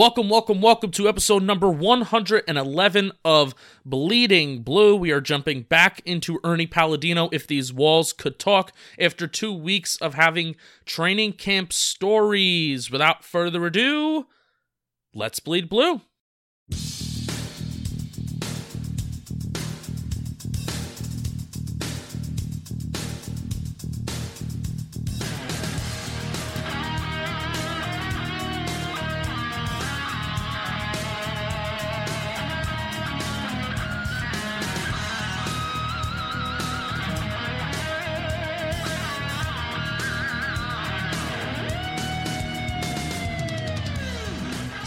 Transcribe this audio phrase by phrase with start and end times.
[0.00, 3.54] Welcome, welcome, welcome to episode number 111 of
[3.84, 4.96] Bleeding Blue.
[4.96, 9.96] We are jumping back into Ernie Palladino, If These Walls Could Talk, after two weeks
[9.96, 12.90] of having training camp stories.
[12.90, 14.26] Without further ado,
[15.12, 16.00] let's bleed blue.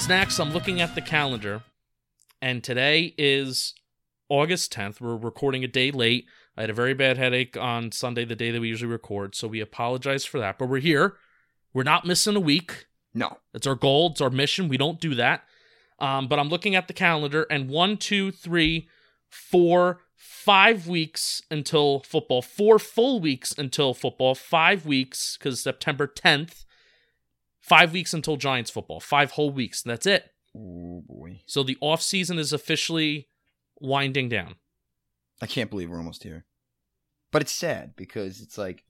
[0.03, 1.63] Snacks, I'm looking at the calendar,
[2.41, 3.73] and today is
[4.27, 4.99] August 10th.
[4.99, 6.25] We're recording a day late.
[6.57, 9.47] I had a very bad headache on Sunday, the day that we usually record, so
[9.47, 10.59] we apologize for that.
[10.59, 11.15] But we're here.
[11.73, 12.87] We're not missing a week.
[13.13, 13.37] No.
[13.53, 14.67] It's our goal, it's our mission.
[14.67, 15.45] We don't do that.
[15.99, 18.89] Um, but I'm looking at the calendar, and one, two, three,
[19.29, 26.65] four, five weeks until football, four full weeks until football, five weeks because September 10th
[27.63, 28.99] Five weeks until Giants football.
[28.99, 29.81] Five whole weeks.
[29.81, 30.29] That's it.
[30.55, 31.43] Oh boy.
[31.45, 33.29] So the off season is officially
[33.79, 34.55] winding down.
[35.41, 36.45] I can't believe we're almost here.
[37.31, 38.83] But it's sad because it's like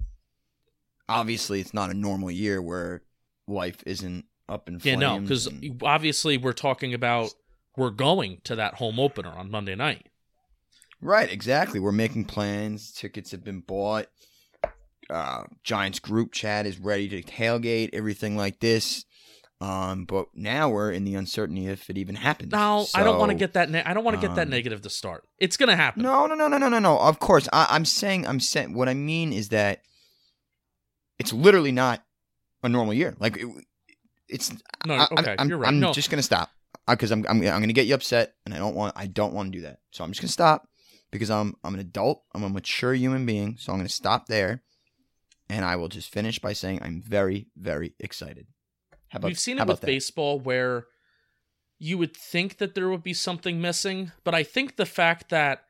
[1.08, 3.04] obviously it's not a normal year where
[3.48, 5.02] life isn't up in flames.
[5.02, 7.32] Yeah, no, because and- obviously we're talking about
[7.78, 10.10] we're going to that home opener on Monday night.
[11.00, 11.80] Right, exactly.
[11.80, 12.92] We're making plans.
[12.92, 14.08] Tickets have been bought.
[15.10, 19.06] Uh, Giants group chat is ready to tailgate, everything like this.
[19.62, 22.52] Um, but now we're in the uncertainty if it even happens.
[22.52, 23.70] No, I don't want to get that.
[23.70, 25.24] Ne- I don't want to get that um, negative to start.
[25.40, 26.04] It's gonna happen.
[26.04, 26.98] No, no, no, no, no, no, no.
[27.00, 28.74] Of course, I, I'm saying, I'm saying.
[28.74, 29.82] What I mean is that
[31.18, 32.04] it's literally not
[32.62, 33.16] a normal year.
[33.20, 33.48] Like it,
[34.28, 34.52] it's.
[34.86, 35.70] No, I, okay, I'm, you're right.
[35.70, 36.52] I'm no, just gonna stop
[36.86, 39.54] because I'm, I'm, I'm gonna get you upset, and I don't want, I don't want
[39.54, 39.78] to do that.
[39.92, 40.68] So I'm just gonna stop
[41.10, 42.24] because I'm, I'm an adult.
[42.36, 43.56] I'm a mature human being.
[43.58, 44.62] So I'm gonna stop there,
[45.54, 48.48] and I will just finish by saying I'm very, very excited.
[49.10, 49.88] How about we've seen how it with that?
[49.88, 50.88] baseball where
[51.78, 55.66] you would think that there would be something missing, but I think the fact that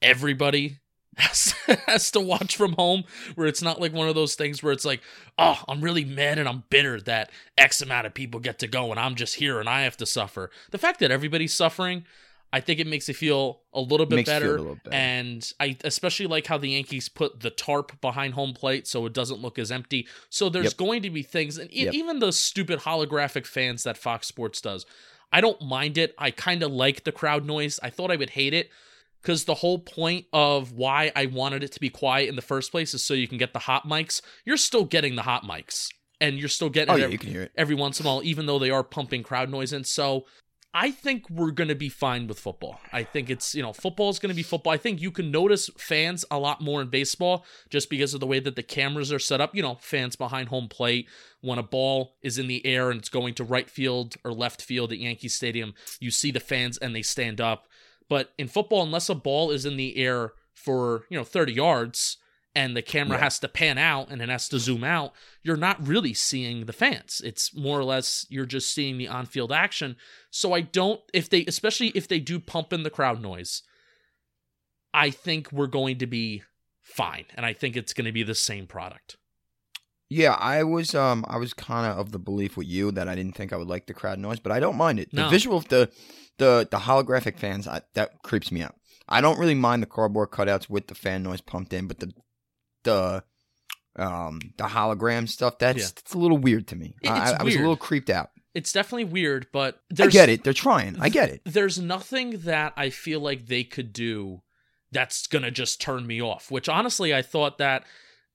[0.00, 0.78] everybody
[1.16, 1.54] has,
[1.86, 3.02] has to watch from home,
[3.34, 5.00] where it's not like one of those things where it's like,
[5.36, 8.92] oh, I'm really mad and I'm bitter that X amount of people get to go
[8.92, 10.50] and I'm just here and I have to suffer.
[10.70, 12.04] The fact that everybody's suffering,
[12.56, 14.54] I think it makes it feel a little bit Makes it feel better.
[14.56, 14.96] a little better.
[14.96, 19.12] And I especially like how the Yankees put the tarp behind home plate so it
[19.12, 20.08] doesn't look as empty.
[20.30, 20.76] So there's Yep.
[20.78, 21.92] going to be things, and Yep.
[21.94, 24.86] even the stupid holographic fans that Fox Sports does,
[25.30, 26.14] I don't mind it.
[26.18, 27.78] I kind of like the crowd noise.
[27.82, 28.70] I thought I would hate it
[29.20, 32.70] because the whole point of why I wanted it to be quiet in the first
[32.70, 34.22] place is so you can get the hot mics.
[34.46, 35.88] You're still getting the hot mics,
[36.22, 37.52] and you're still getting Oh yeah, every, you can hear it.
[37.56, 39.84] every once in a while, even though they are pumping crowd noise in.
[39.84, 40.24] So
[40.78, 42.78] I think we're going to be fine with football.
[42.92, 44.74] I think it's, you know, football is going to be football.
[44.74, 48.26] I think you can notice fans a lot more in baseball just because of the
[48.26, 49.54] way that the cameras are set up.
[49.54, 51.08] You know, fans behind home plate.
[51.40, 54.60] When a ball is in the air and it's going to right field or left
[54.60, 57.68] field at Yankee Stadium, you see the fans and they stand up.
[58.10, 62.18] But in football, unless a ball is in the air for, you know, 30 yards
[62.56, 63.24] and the camera Yeah.
[63.24, 65.12] has to pan out and it has to zoom out,
[65.42, 67.20] you're not really seeing the fans.
[67.24, 69.96] It's more or less you're just seeing the on-field action.
[70.30, 73.62] So I don't if they especially if they do pump in the crowd noise,
[74.94, 76.42] I think we're going to be
[76.82, 79.16] fine and I think it's going to be the same product.
[80.08, 83.14] Yeah, I was um I was kind of of the belief with you that I
[83.14, 85.12] didn't think I would like the crowd noise, but I don't mind it.
[85.12, 85.24] No.
[85.24, 85.90] The visual of the
[86.38, 88.76] the the holographic fans I, that creeps me out.
[89.08, 92.12] I don't really mind the cardboard cutouts with the fan noise pumped in, but the
[92.86, 93.24] the
[93.96, 95.86] um the hologram stuff that's Yeah.
[95.98, 96.96] it's a little weird to me.
[97.02, 97.60] It- I, it's I was a weird.
[97.60, 98.30] little creeped out.
[98.54, 100.42] It's definitely weird, but I there's get it.
[100.44, 100.96] They're trying.
[100.98, 101.42] I get it.
[101.44, 104.42] there's nothing that I feel like they could do
[104.92, 106.50] that's gonna just turn me off.
[106.50, 107.84] Which honestly, I thought that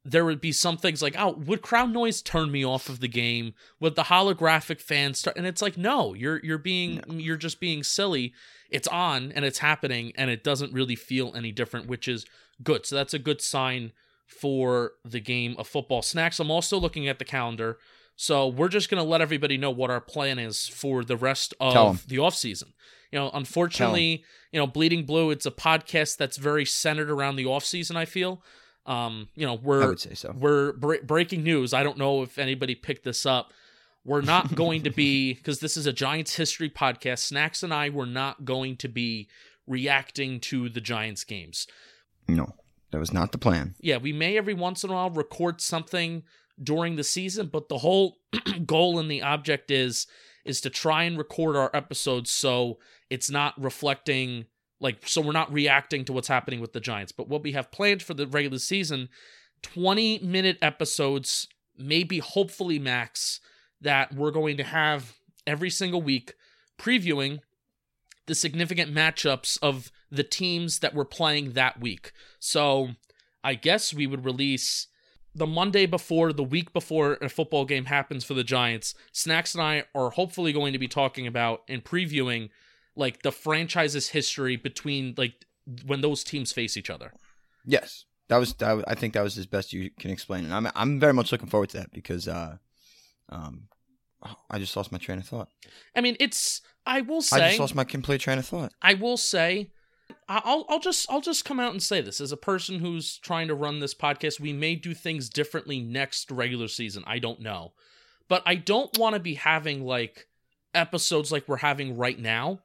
[0.04, 3.08] there would be some things like, oh, would crowd noise turn me off of the
[3.08, 3.54] game?
[3.80, 5.38] Would the holographic fans start?
[5.38, 8.34] And it's like, no, you're you're being you're just being silly.
[8.70, 12.26] It's on and it's happening, and it doesn't really feel any different, which is
[12.64, 12.86] good.
[12.86, 13.92] So that's a good sign
[14.32, 16.02] for the game of football.
[16.02, 16.40] Snacks.
[16.40, 17.78] I'm also looking at the calendar.
[18.16, 21.54] So we're just going to let everybody know what our plan is for the rest
[21.60, 22.74] of the off season.
[23.12, 27.46] You know, unfortunately, you know, Bleeding Blue, it's a podcast that's very centered around the
[27.46, 27.98] off season.
[27.98, 28.42] I feel,
[28.86, 30.34] um, you know, we're would say so.
[30.38, 31.74] we're bre- breaking news.
[31.74, 33.54] I don't know if anybody picked this up.
[34.06, 37.20] We're not going to be because this is a Giants history podcast.
[37.20, 39.28] Snacks and I were not going to be
[39.68, 41.68] reacting to the Giants games.
[42.28, 42.56] No,
[42.92, 43.76] that was not the plan.
[43.80, 46.24] Yeah, we may every once in a while record something
[46.62, 48.18] during the season, but the whole
[48.66, 50.08] goal and the object is
[50.44, 52.80] is to try and record our episodes so
[53.12, 54.46] it's not reflecting
[54.80, 57.12] like so we're not reacting to what's happening with the Giants.
[57.12, 59.10] But what we have planned for the regular season,
[59.62, 61.48] 20 minute episodes,
[61.78, 63.40] maybe hopefully max
[63.80, 65.16] that we're going to have
[65.48, 66.34] every single week
[66.80, 67.40] previewing
[68.32, 72.14] the significant matchups of the teams that we're playing that week.
[72.40, 72.92] So
[73.44, 74.88] I guess we would release
[75.36, 78.96] the Monday before, the week before a football game happens for the Giants.
[79.12, 82.52] Snacks and I are hopefully going to be talking about and previewing
[82.96, 85.46] like the franchise's history between like
[85.86, 87.12] when those teams face each other.
[87.66, 88.56] Yes, that was.
[88.62, 91.50] I think that was as best you can explain, and I'm I'm very much looking
[91.50, 92.60] forward to that because uh,
[93.28, 93.68] um,
[94.26, 95.50] oh, I just lost my train of thought.
[95.96, 97.38] I mean, it's I will say.
[97.38, 98.74] I just lost my complete train of thought.
[98.82, 99.72] I will say
[100.28, 103.48] I'll I'll just I'll just come out and say this as a person who's trying
[103.48, 107.74] to run this podcast we may do things differently next regular season I don't know
[108.28, 110.28] but I don't want to be having like
[110.74, 112.60] episodes like we're having right now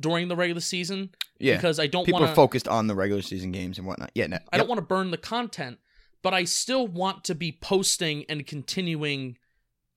[0.00, 2.94] during the regular season Yeah, because I don't people want are to focused on the
[2.94, 4.10] regular season games and whatnot.
[4.14, 4.60] Yeah, no, I yep.
[4.60, 5.78] don't want to burn the content
[6.22, 9.36] but I still want to be posting and continuing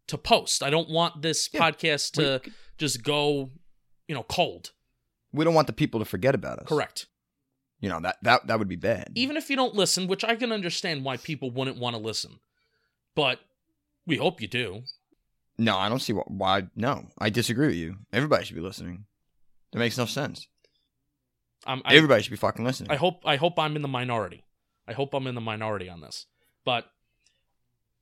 [0.08, 3.52] to post I don't want this Yeah, podcast to We, just go
[4.08, 4.72] you know cold
[5.34, 6.68] we don't want the people to forget about us.
[6.68, 7.08] correct
[7.80, 9.12] You know that that that would be bad.
[9.16, 12.40] even if you don't listen, which I can understand why people wouldn't want to listen,
[13.16, 13.40] but
[14.06, 14.84] we hope you do.
[15.60, 16.68] No, I don't see wh- why.
[16.76, 17.98] No, I disagree with you.
[18.14, 19.06] Everybody should be listening.
[19.74, 20.48] That makes no sense.
[21.66, 22.90] I, Everybody should be fucking listening.
[22.92, 24.46] I hope I hope I'm in the minority.
[24.88, 26.26] I hope I'm in the minority on this,
[26.64, 26.86] but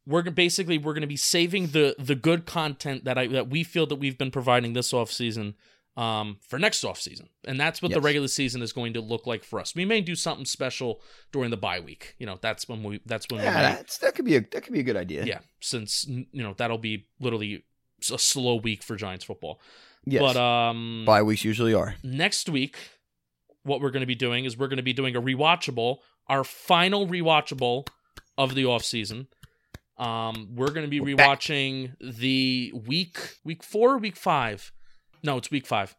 [0.05, 3.63] we're basically we're going to be saving the the good content that I that we
[3.63, 5.55] feel that we've been providing this off season
[5.97, 9.25] um, for next off season, and that's what the regular season is going to look
[9.25, 9.73] like for us.
[9.73, 12.15] We may do something special during the bye week.
[12.19, 14.73] You know, that's when we that's when yeah, that's, that could be a that could
[14.73, 15.25] be a good idea.
[15.25, 17.63] yeah, since you know that'll be literally
[18.11, 19.61] a slow week for Giants football.
[20.05, 20.21] Yes.
[20.21, 21.95] But um, Bye weeks usually are.
[22.03, 22.77] next week,
[23.63, 25.97] what we're going to be doing is we're going to be doing a rewatchable,
[26.27, 27.87] our final rewatchable
[28.37, 29.27] of the off season.
[29.97, 31.39] Um, we're going to be We're back.
[31.39, 34.71] rewatching the week week four, week five.
[35.23, 35.95] No, it's week five.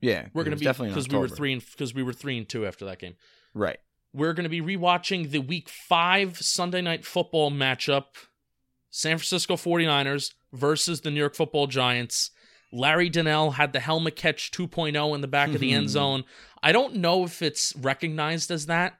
[0.00, 2.36] Yeah, We're going to be definitely because we were three and because we were three
[2.36, 3.14] and two after that game.
[3.54, 3.78] Right.
[4.12, 8.06] We're going to be rewatching the week five Sunday night football matchup
[8.90, 12.30] San Francisco 49ers versus the New York football Giants.
[12.72, 16.24] Larry Donnell had the helmet catch 2.0 in the back of the end zone.
[16.62, 18.98] I don't know if it's recognized as that,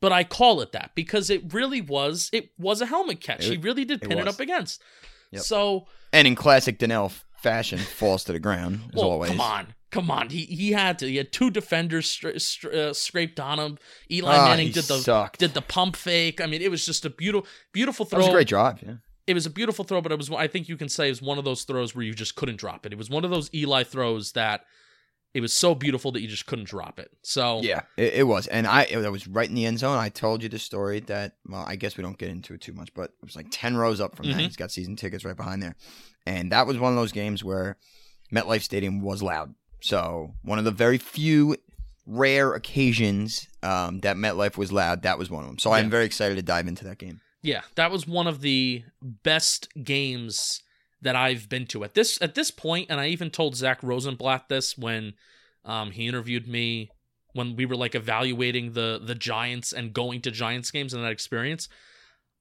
[0.00, 2.30] but I call it that because it really was.
[2.32, 3.46] It was a helmet catch.
[3.46, 4.82] It- he really did it pin it, up against.
[5.30, 5.42] Yep.
[5.42, 9.30] So, And in classic Donnell f- fashion, falls to the ground as well, always.
[9.30, 10.30] come on, come on.
[10.30, 11.06] He he had to.
[11.06, 13.78] He had two defenders stra- stra- uh, scraped on him.
[14.10, 15.38] Eli Ah, Manning did the sucked.
[15.38, 16.40] did the pump fake.
[16.40, 18.18] I mean, it was just a beautiful, beautiful That throw.
[18.18, 18.82] was a great drive.
[18.82, 18.94] Yeah.
[19.26, 20.28] It was a beautiful throw, but it was.
[20.32, 22.56] I think you can say it was one of those throws where you just couldn't
[22.56, 22.92] drop it.
[22.92, 24.64] It was one of those Eli throws that
[25.34, 27.10] it was so beautiful that you just couldn't drop it.
[27.22, 29.96] So Yeah, it, it was, and I it was right in the end zone.
[29.98, 32.72] I told you the story that well, I guess we don't get into it too
[32.72, 34.32] much, but it was like ten rows up from Mhm.
[34.34, 34.40] that.
[34.42, 35.76] He's got season tickets right behind there,
[36.26, 37.76] and that was one of those games where
[38.32, 39.54] MetLife Stadium was loud.
[39.80, 41.56] So one of the very few
[42.06, 45.02] rare occasions um, that MetLife was loud.
[45.02, 45.58] That was one of them.
[45.58, 45.76] So Yeah.
[45.76, 47.20] I'm very excited to dive into that game.
[47.42, 50.60] yeah, that was one of the best games
[51.02, 54.48] that I've been to at this at this point, and I even told Zach Rosenblatt
[54.48, 55.14] this when
[55.64, 56.90] um, he interviewed me
[57.32, 61.12] when we were like evaluating the the Giants and going to Giants games and that
[61.12, 61.68] experience.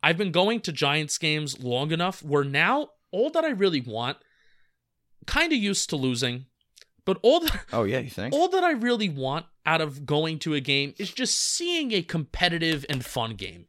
[0.01, 4.17] I've been going to Giants games long enough where now all that I really want,
[5.25, 6.45] kind of used to losing,
[7.05, 8.33] but all that Oh yeah, you think?
[8.33, 12.01] all that I really want out of going to a game is just seeing a
[12.01, 13.65] competitive and fun game.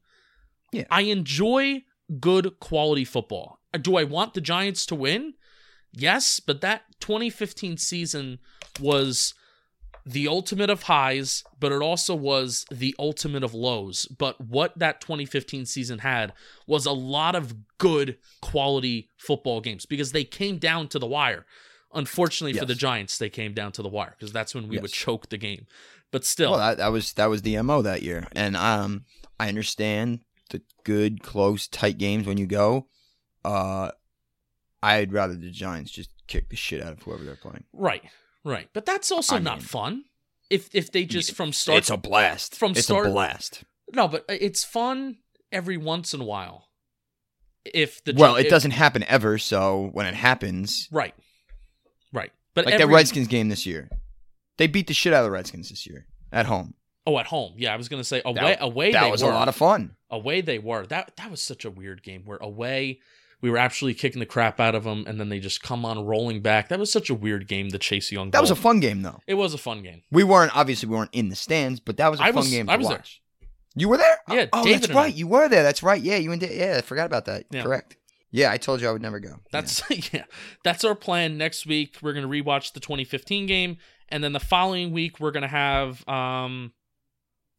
[0.72, 0.84] Yeah.
[0.90, 1.82] I enjoy
[2.18, 3.58] good quality football.
[3.80, 5.34] Do I want the Giants to win?
[5.92, 8.38] Yes, but that 2015 season
[8.80, 9.34] was
[10.06, 14.06] the ultimate of highs, but it also was the ultimate of lows.
[14.06, 16.32] But what that 2015 season had
[16.66, 21.44] was a lot of good quality football games because they came down to the wire.
[21.92, 24.92] Unfortunately for the Giants, they came down to the wire because that's when we would
[24.92, 25.66] choke the game.
[26.12, 29.04] But still, Well, that, that was that was the mo that year, and um,
[29.38, 32.86] I understand the good, close, tight games when you go,
[33.44, 33.90] uh,
[34.82, 37.64] I'd rather the Giants just kick the shit out of whoever they're playing.
[37.72, 38.02] Right,
[38.44, 38.68] right.
[38.72, 40.04] But that's also I not mean- fun.
[40.48, 42.56] If if they just from start It's a blast.
[42.56, 43.62] from it's start- a blast.
[43.94, 45.18] no, but it's fun
[45.52, 46.66] every once in a while.
[47.64, 51.14] If the Well, it if- doesn't happen ever, so when it happens, right,
[52.12, 52.32] right.
[52.54, 53.90] But like every, that Redskins game this year,
[54.56, 56.74] they beat the shit out of the Redskins this year at home.
[57.14, 57.54] Oh, at home.
[57.56, 58.34] Yeah, I was gonna say away.
[58.40, 58.92] That- away.
[58.92, 59.30] that they was were.
[59.30, 59.96] a lot of fun.
[60.10, 60.86] away they were.
[60.86, 63.00] That that was such a weird game where away
[63.42, 66.04] we were actually kicking the crap out of them, and then they just come on
[66.04, 66.68] rolling back.
[66.68, 67.70] That was such a weird game.
[67.70, 68.30] The Chase Young.
[68.32, 69.20] That was a fun game though.
[69.26, 70.02] It was a fun game.
[70.10, 72.50] We weren't obviously we weren't in the stands, but that was a I fun was-
[72.50, 72.98] game to I was there.
[72.98, 73.22] watch.
[73.76, 74.18] You were there?
[74.28, 75.02] Yeah, Oh, David that's and I.
[75.02, 75.14] right.
[75.14, 75.62] You were there.
[75.62, 76.02] That's right.
[76.02, 76.74] Yeah, you and Da- yeah.
[76.78, 77.44] I forgot about that.
[77.50, 77.62] Yeah.
[77.62, 77.96] Correct.
[78.32, 79.36] Yeah, I told you I would never go.
[79.52, 80.24] That's yeah.
[80.64, 81.38] That's our plan.
[81.38, 85.48] Next week we're gonna rewatch the 2015 game, and then the following week we're gonna
[85.48, 86.72] have um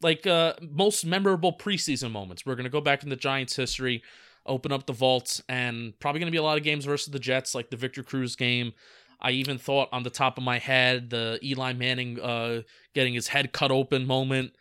[0.02, 2.46] like uh most memorable preseason moments.
[2.46, 4.04] We're gonna go back in the Giants' history,
[4.46, 7.56] open up the vaults, and probably gonna be a lot of games versus the Jets,
[7.56, 8.74] like the Victor Cruz game.
[9.20, 12.62] I even thought on the top of my head the Eli Manning uh
[12.94, 14.54] getting his head cut open moment,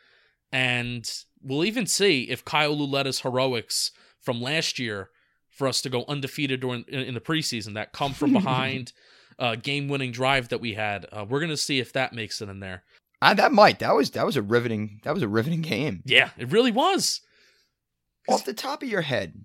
[0.53, 1.11] and
[1.43, 5.11] we'll even see if Kyle Lauletta's heroics from last year
[5.49, 8.93] for us to go undefeated during in, in the preseason that come from behind
[9.39, 11.07] uh, game-winning drive that we had.
[11.11, 12.85] Uh, we're gonna see if that makes it in there.
[13.23, 13.79] I, that might.
[13.81, 15.01] That was that was a riveting.
[15.05, 16.03] That was a riveting game.
[16.07, 17.21] Yeah, it really was.
[18.29, 19.45] Off the top of your head,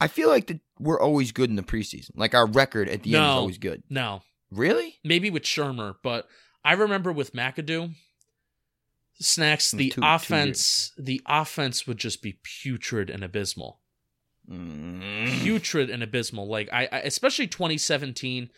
[0.00, 2.10] I feel like that we're always good in the preseason.
[2.16, 3.82] Like our record at the end is always good.
[3.88, 4.96] No, Really?
[5.04, 6.26] maybe with Shurmur, but
[6.64, 7.94] I remember with McAdoo,
[9.20, 10.92] snacks the two- two offense.
[10.98, 13.80] the offense would just be putrid and abysmal.
[14.50, 15.40] Mm.
[15.42, 16.48] Putrid and abysmal.
[16.48, 18.50] Like I, I especially 2017.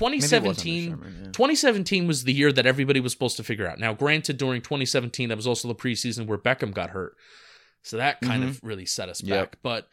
[0.00, 1.32] Maybe it wasn't under 2017 Shurmur, yeah.
[1.32, 3.78] 2017 was the year that everybody was supposed to figure out.
[3.78, 7.16] Now, granted, during 2017, that was also the preseason where Beckham got hurt.
[7.82, 9.50] So that kind of really set us Yep.
[9.52, 9.58] back.
[9.62, 9.88] But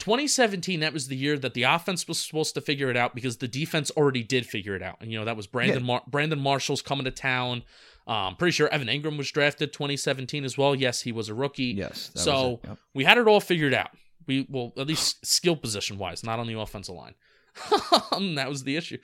[0.00, 3.38] 2017, that was the year that the offense was supposed to figure it out because
[3.38, 4.98] the defense already did figure it out.
[5.00, 7.64] And, you know, that was Brandon, Mar- Brandon Marshall's coming to town.
[8.06, 10.74] I'm um, pretty sure Evan Engram was drafted 2017 as well.
[10.74, 11.64] Yes, he was a rookie.
[11.64, 12.10] Yes.
[12.14, 12.78] So yep.
[12.94, 13.90] we had it all figured out.
[14.26, 17.14] We well, at least skill position wise, not on the offensive line.
[18.36, 18.98] that was the issue.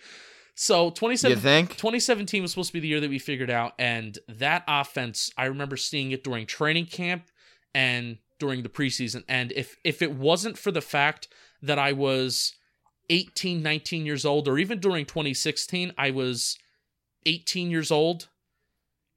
[0.55, 1.71] So you 2017, think?
[1.71, 5.47] 2017 was supposed to be the year that we figured out, and that offense, I
[5.47, 7.31] remember seeing it during training camp
[7.75, 9.25] and during the preseason.
[9.29, 11.29] And if if it wasn't for the fact
[11.61, 12.55] that I was
[13.11, 16.57] 18, 19 years old, or even during 2016, I was
[17.27, 18.29] 18 years old.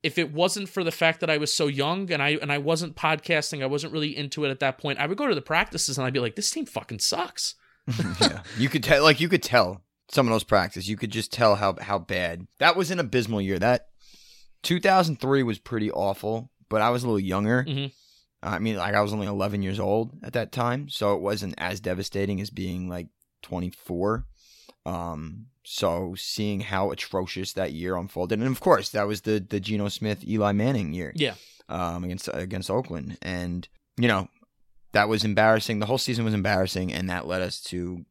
[0.04, 2.58] If it wasn't for the fact that I was so young and I and I
[2.58, 5.00] wasn't podcasting, I wasn't really into it at that point.
[5.00, 7.56] I would go to the practices and I'd be like, "This team fucking sucks."
[8.22, 8.44] yeah.
[8.58, 10.90] You could tell, like you could tell some of those practices.
[10.90, 12.92] You could just tell how how bad that was.
[12.92, 13.60] An abysmal year.
[13.60, 13.88] That
[14.64, 16.50] 2003 was pretty awful.
[16.70, 17.64] But I was a little younger.
[17.64, 17.92] Mhm.
[18.44, 21.56] I mean, like I was only 11 years old at that time, so it wasn't
[21.58, 23.08] as devastating as being like
[23.44, 24.26] 24.
[24.86, 29.60] Um, so seeing how atrocious that year unfolded, and of course that was the the
[29.60, 31.12] Geno Smith Eli Manning year.
[31.16, 31.36] Yeah.
[31.70, 34.28] um, against against Oakland, and you know
[34.94, 35.80] that was embarrassing.
[35.80, 38.06] The whole season was embarrassing, and that led us to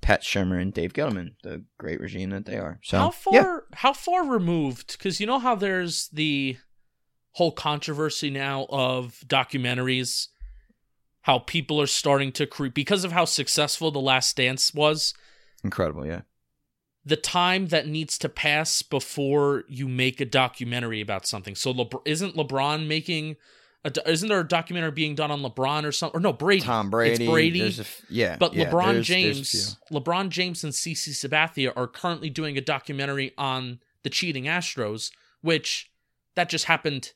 [0.00, 2.80] Pat Shurmur and Dave Gettleman, the great regime that they are.
[2.82, 6.56] So how far yeah, how far removed because you know how there's the
[7.32, 10.28] whole controversy now of documentaries
[11.22, 15.14] how people are starting to creep because of how successful the last dance was
[15.62, 16.06] incredible.
[16.06, 16.22] Yeah,
[17.04, 22.02] the time that needs to pass before you make a documentary about something so Lebr-
[22.06, 23.36] isn't lebron making
[23.88, 26.90] do- isn't there a documentary being done on lebron or something or no brady Tom
[26.90, 27.24] Brady.
[27.24, 29.50] it's brady there's f- yeah, but yeah, LeBron there's- there's James,
[29.90, 29.98] few.
[30.00, 35.10] LeBron James and CC Sabathia are currently doing a documentary on the cheating Astros,
[35.40, 35.90] which
[36.34, 37.12] that just happened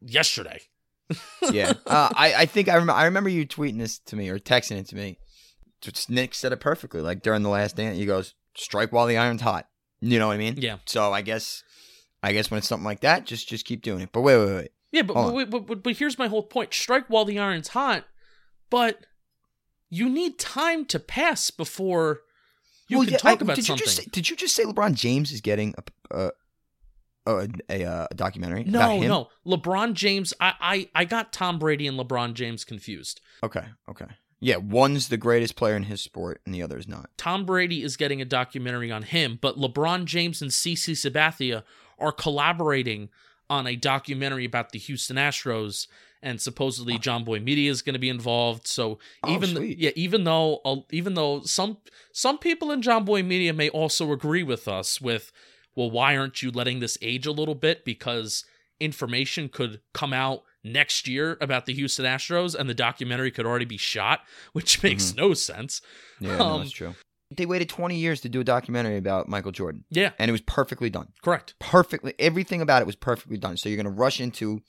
[0.00, 0.60] yesterday.
[1.50, 4.38] yeah, uh, I I think I remember I remember you tweeting this to me or
[4.38, 5.18] texting it to me.
[6.08, 7.00] Nick said it perfectly.
[7.00, 9.66] Like during the last dance, he goes, "Strike while the iron's hot."
[10.00, 10.54] You know what I mean?
[10.56, 11.62] Yeah, So I guess,
[12.22, 14.10] I guess when it's something like that, just just keep doing it.
[14.12, 14.70] But wait, wait, wait.
[14.92, 18.04] Yeah, but but, but, but but here's my whole point: strike while the iron's hot,
[18.70, 19.06] but
[19.88, 22.20] you need time to pass before
[22.88, 23.80] you Well, can yeah, talk I- about did something.
[23.82, 25.74] You just say, did you just say LeBron James is getting
[26.10, 26.30] a a
[27.26, 28.62] a, a, uh, a documentary?
[28.62, 30.32] about no, no, LeBron James.
[30.40, 33.20] I, I I got Tom Brady and LeBron James confused.
[33.42, 34.06] Okay, okay.
[34.42, 37.10] Yeah, one's the greatest player in his sport, and the other is not.
[37.18, 41.62] Tom Brady is getting a documentary on him, but LeBron James and CC Sabathia
[41.98, 43.10] are collaborating
[43.50, 45.86] on a documentary about the Houston Astros,
[46.22, 48.66] and supposedly Jomboy Media is going to be involved.
[48.66, 49.78] So Oh, even sweet.
[49.78, 51.78] yeah, even though uh, even though some
[52.12, 55.32] some people in Jomboy Media may also agree with us with,
[55.74, 58.44] well, why aren't you letting this age a little bit because
[58.78, 63.64] information could come out next year about the Houston Astros and the documentary could already
[63.64, 64.20] be shot,
[64.52, 65.80] which makes no sense.
[66.20, 66.94] Yeah, no, Um, that's true.
[67.32, 70.40] They waited 20 years to do a documentary about Michael Jordan, Yeah, and it was
[70.40, 71.08] perfectly done.
[71.22, 71.54] correct.
[71.60, 73.56] Perfectly, everything about it was perfectly done.
[73.56, 74.62] So you're going to rush into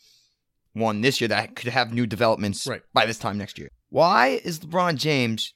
[0.74, 2.82] one this year that could have new developments Right.
[2.94, 3.70] by this time next year.
[3.90, 5.54] Why is LeBron James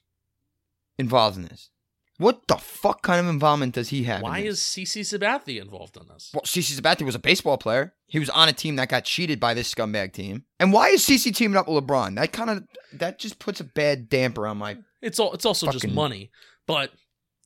[0.98, 1.70] involved in this?
[2.18, 4.22] What the fuck kind of involvement does he have?
[4.22, 6.30] Why is CC Sabathia involved in this?
[6.32, 7.94] Well, CC Sabathia was a baseball player.
[8.06, 10.44] He was on a team that got cheated by this scumbag team.
[10.58, 12.14] And why is CC teaming up with LeBron?
[12.16, 14.78] That kind of that just puts a bad damper on my.
[15.02, 15.34] It's all.
[15.34, 16.30] It's also just money.
[16.66, 16.92] But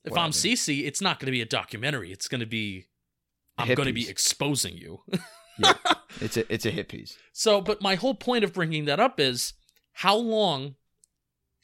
[0.03, 0.31] if I'm.
[0.31, 2.11] CC, it's not going to be a documentary.
[2.11, 2.87] It's going to be.
[3.57, 5.01] I'm going to be exposing you.
[6.19, 7.17] It's a it's a hit piece.
[7.31, 9.53] So, but my whole point of bringing that up is
[9.93, 10.75] how long,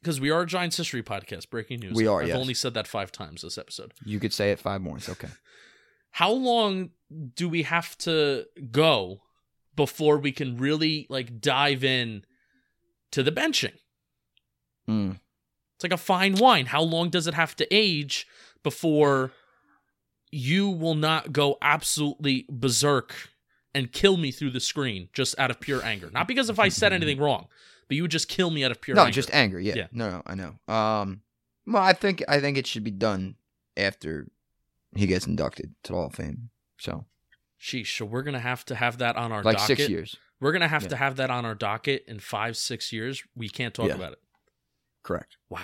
[0.01, 1.93] because we are a Giants history podcast, breaking news.
[1.93, 2.37] We are, I've yes.
[2.37, 3.93] only said that five times this episode.
[4.05, 4.97] You could say it five more.
[4.97, 5.29] It's okay.
[6.11, 6.91] How long
[7.35, 9.21] do we have to go
[9.75, 12.23] before we can really like dive in
[13.11, 13.73] to the benching?
[14.89, 15.19] Mm.
[15.77, 16.65] It's like a fine wine.
[16.65, 18.27] How long does it have to age
[18.63, 19.31] before
[20.31, 23.13] you will not go absolutely berserk
[23.73, 26.09] and kill me through the screen just out of pure anger?
[26.11, 27.47] Not because if I said anything wrong,
[27.87, 29.11] but you would just kill me out of pure no, anger.
[29.13, 29.59] just anger.
[29.59, 29.75] Yeah.
[29.75, 29.87] Yeah.
[29.91, 30.73] No, no, I know.
[30.73, 31.21] Um,
[31.67, 33.35] well, I think I think it should be done
[33.75, 34.27] after
[34.95, 36.49] he gets inducted to the Hall of Fame.
[36.79, 37.05] So
[37.61, 39.77] Sheesh, so we're gonna have to have that on our like docket.
[39.77, 40.15] six years.
[40.39, 40.89] We're gonna have Yeah.
[40.89, 43.23] to have that on our docket in five, six years.
[43.35, 43.95] We can't talk Yeah.
[43.95, 44.19] about it.
[45.07, 45.37] Correct.
[45.49, 45.61] Wow,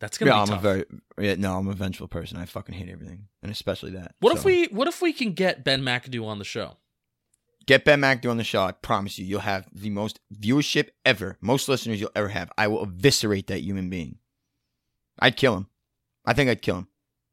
[0.00, 0.58] that's gonna Yeah, be I'm tough.
[0.58, 0.84] a very
[1.18, 2.38] yeah, no, I'm a vengeful person.
[2.38, 4.14] I fucking hate everything, and especially that.
[4.20, 4.64] what if we?
[4.68, 6.78] What if we can get Ben McAdoo on the show?
[7.66, 8.62] get Ben McAdoo on the show?
[8.62, 12.50] I promise you, you'll have the most viewership ever, most listeners you'll ever have.
[12.56, 14.18] I will eviscerate that human being.
[15.18, 15.66] I'd kill him.
[16.24, 16.88] I think I'd kill him.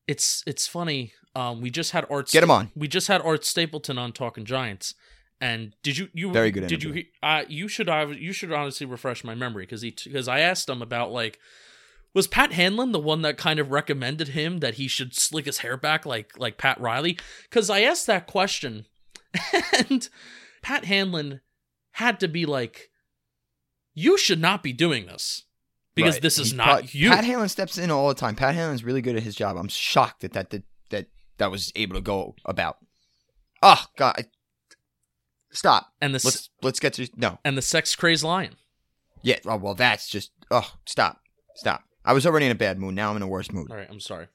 [0.08, 1.14] It's it's funny.
[1.36, 2.30] Um, we just had Art.
[2.32, 2.70] Get him on.
[2.76, 4.94] We just had Art Stapleton on Talking Giants.
[5.44, 7.04] And did you you Very good Did you interview.
[7.04, 10.40] he- uh you should uh, you should honestly refresh my memory because he because I
[10.40, 11.38] asked him about like
[12.14, 15.58] was Pat Hanlon the one that kind of recommended him that he should slick his
[15.58, 17.18] hair back like like Pat Riley?
[17.50, 18.86] Because I asked that question,
[19.90, 20.08] and
[20.62, 21.42] Pat Hanlon
[21.94, 22.90] had to be like,
[23.94, 25.44] "You should not be doing this
[25.96, 26.22] because Right.
[26.22, 28.36] this is not you." Pat Hanlon steps in all the time.
[28.36, 29.58] Pat Hanlon's really good at his job.
[29.58, 31.08] I'm shocked that that that that,
[31.40, 32.78] that was able to go about.
[33.62, 34.28] Oh God!
[35.54, 35.92] Stop.
[36.02, 37.40] and the Let's let's get to no.
[37.46, 38.56] and the sex crazed lion.
[39.22, 39.38] Yeah.
[39.46, 41.20] Oh well, that's just oh stop
[41.56, 41.84] stop.
[42.06, 42.96] I was already in a bad mood.
[42.96, 43.70] Now I'm in a worse mood.
[43.72, 44.28] All right, I'm sorry.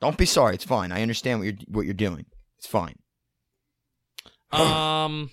[0.00, 0.54] Don't be sorry.
[0.54, 0.92] It's fine.
[0.92, 2.26] I understand what you're what you're doing.
[2.58, 2.96] It's fine.
[4.52, 5.30] Um,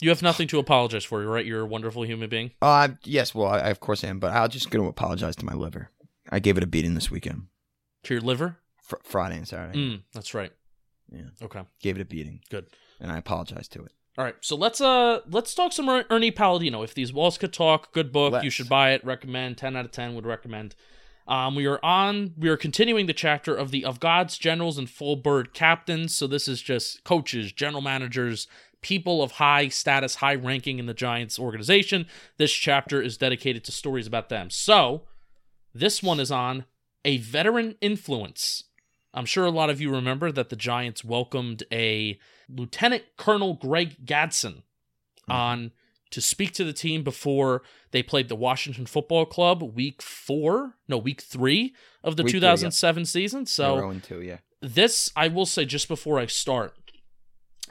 [0.00, 1.46] you have nothing to apologize for, right?
[1.46, 2.50] You're a wonderful human being.
[2.60, 3.34] Uh yes.
[3.34, 5.90] Well, I, I of course am, but I'm just going to apologize to my liver.
[6.30, 7.42] I gave it a beating this weekend,
[8.04, 8.56] To your liver.
[8.82, 9.78] fr- Friday and Saturday.
[9.78, 10.50] Mm, that's right.
[11.12, 11.26] Yeah.
[11.40, 11.62] Okay.
[11.80, 12.66] Gave it a beating, Good.
[13.00, 13.92] and I apologize to it.
[14.18, 14.36] All right.
[14.40, 16.82] So let's uh let's talk some Er- Ernie Palladino.
[16.82, 18.32] If these walls could talk, good book.
[18.32, 18.54] You Let's.
[18.54, 19.04] should buy it.
[19.04, 19.58] Recommend.
[19.58, 20.74] Ten out of ten would recommend.
[21.28, 22.34] Um, we are on.
[22.38, 26.14] We are continuing the chapter of the of God's generals and full bird captains.
[26.14, 28.46] So this is just coaches, general managers,
[28.80, 32.06] people of high status, high ranking in the Giants organization.
[32.38, 34.48] This chapter is dedicated to stories about them.
[34.50, 35.02] So
[35.74, 36.64] this one is on
[37.04, 38.64] a veteran influence.
[39.16, 44.04] I'm sure a lot of you remember that the Giants welcomed a Lieutenant Colonel Greg
[44.04, 45.32] Gadson mm-hmm.
[45.32, 45.70] on
[46.10, 50.98] to speak to the team before they played the Washington Football Club week four, no,
[50.98, 51.74] week three
[52.04, 52.56] of the Week three, yep.
[52.56, 53.46] 2007 season.
[53.46, 54.38] So oh and two, yeah.
[54.60, 56.74] this I will say just before I start,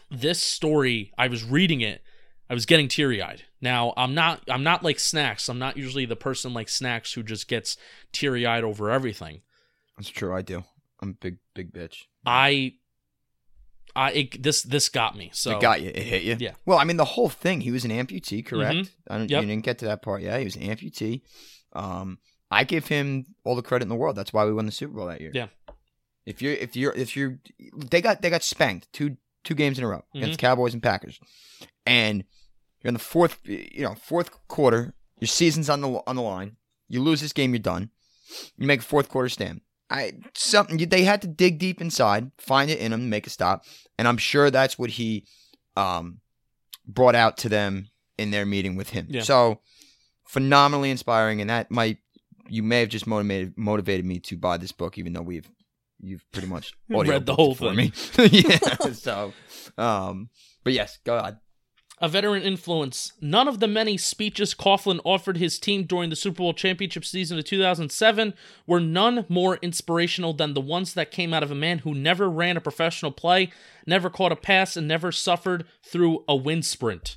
[0.10, 2.02] this story I was reading it,
[2.50, 3.44] I was getting teary eyed.
[3.62, 5.48] Now I'm not I'm not like snacks.
[5.48, 7.78] I'm not usually the person like snacks who just gets
[8.12, 9.42] teary eyed over everything.
[9.96, 10.36] That's true.
[10.36, 10.64] I do.
[11.02, 12.04] I'm a big, big bitch.
[12.26, 12.74] I
[13.96, 15.30] I it, this this got me.
[15.34, 15.90] So it got you.
[15.90, 16.38] It hit you.
[16.40, 16.54] Yeah.
[16.66, 17.62] Well, I mean, the whole thing.
[17.62, 18.76] He was an amputee, correct?
[18.76, 18.90] Mhm.
[19.10, 19.42] I don't, Yep.
[19.44, 20.22] You didn't get to that part.
[20.22, 21.22] Yeah, he was an amputee.
[21.74, 22.20] Um,
[22.52, 24.16] I give him all the credit in the world.
[24.16, 25.32] That's why we won the Super Bowl that year.
[25.34, 25.48] Yeah.
[26.26, 27.40] If you're, if you're, if you're,
[27.90, 30.18] they got they got spanked two two games in a row Mm-hmm.
[30.24, 31.20] against Cowboys and Packers,
[31.86, 32.24] and
[32.82, 34.94] you're in the fourth, you know, fourth quarter.
[35.20, 36.58] Your season's on the on the line.
[36.90, 37.92] You lose this game, you're done.
[38.58, 39.62] You make a fourth quarter stand.
[39.89, 43.65] I something they had to dig deep inside, find it in him, make a stop,
[43.98, 45.26] and I'm sure that's what he
[45.76, 46.19] um
[46.88, 49.08] brought out to them in their meeting with him.
[49.10, 49.21] Yeah.
[49.21, 49.62] So
[50.28, 51.98] phenomenally inspiring, and that might
[52.48, 55.50] you may have just motivated motivated me to buy this book, even though we've
[56.00, 57.76] you've pretty much Read the whole thing.
[57.76, 57.93] me.
[58.17, 58.58] yeah.
[58.93, 59.34] So,
[59.78, 60.30] um,
[60.63, 61.38] but yes, go ahead.
[62.00, 63.14] A veteran influence.
[63.22, 67.40] None of the many speeches Coughlin offered his team during the Super Bowl championship season
[67.40, 68.34] of 2007
[68.68, 72.30] were none more inspirational than the ones that came out of a man who never
[72.30, 73.50] ran a professional play,
[73.88, 77.16] never caught a pass, and never suffered through a wind sprint.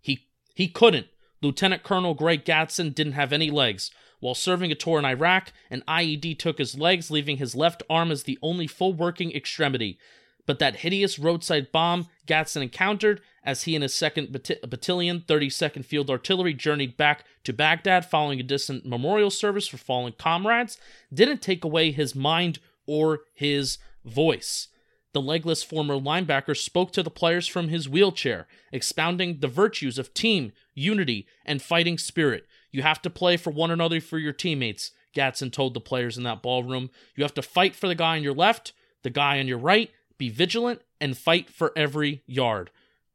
[0.00, 1.08] He He couldn't.
[1.42, 3.90] Lieutenant Colonel Greg Gadson didn't have any legs.
[4.20, 8.10] While serving a tour in Iraq, an IED took his legs, leaving his left arm
[8.10, 9.98] as the only full working extremity.
[10.46, 15.84] But that hideous roadside bomb Gadson encountered as he and his 2nd Bat- Battalion, 32nd
[15.84, 20.78] Field Artillery, journeyed back to Baghdad following a distant memorial service for fallen comrades
[21.12, 24.68] didn't take away his mind or his voice.
[25.12, 30.14] The legless former linebacker spoke to the players from his wheelchair, expounding the virtues of
[30.14, 32.46] team, unity, and fighting spirit.
[32.70, 36.22] You have to play for one another for your teammates, Gadson told the players in
[36.24, 36.90] that ballroom.
[37.16, 38.72] You have to fight for the guy on your left,
[39.02, 42.70] the guy on your right, be vigilant, and fight for every yard.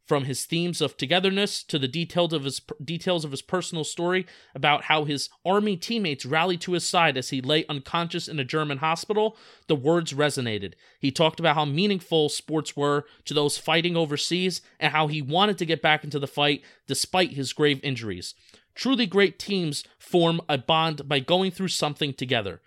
[0.05, 4.27] From his themes of togetherness to the details of his details of his personal story
[4.53, 8.43] about how his army teammates rallied to his side as he lay unconscious in a
[8.43, 9.35] German hospital,
[9.67, 10.73] the words resonated.
[10.99, 15.57] He talked about how meaningful sports were to those fighting overseas and how he wanted
[15.57, 18.35] to get back into the fight despite his grave injuries.
[18.75, 22.61] Truly great teams form a bond by going through something together.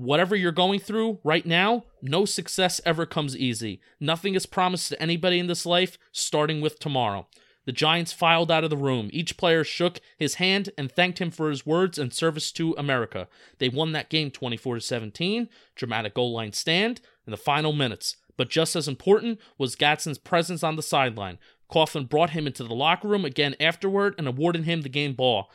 [0.00, 3.82] Whatever you're going through right now, no success ever comes easy.
[4.00, 7.28] Nothing is promised to anybody in this life, starting with tomorrow.
[7.66, 9.10] The Giants filed out of the room.
[9.12, 13.28] Each player shook his hand and thanked him for his words and service to America.
[13.58, 18.16] They won that game 24 to 17, dramatic goal line stand in the final minutes.
[18.38, 21.38] But just as important was Gadson's presence on the sideline.
[21.70, 25.50] Coughlin brought him into the locker room again afterward and awarded him the game ball.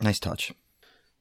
[0.00, 0.52] Nice touch.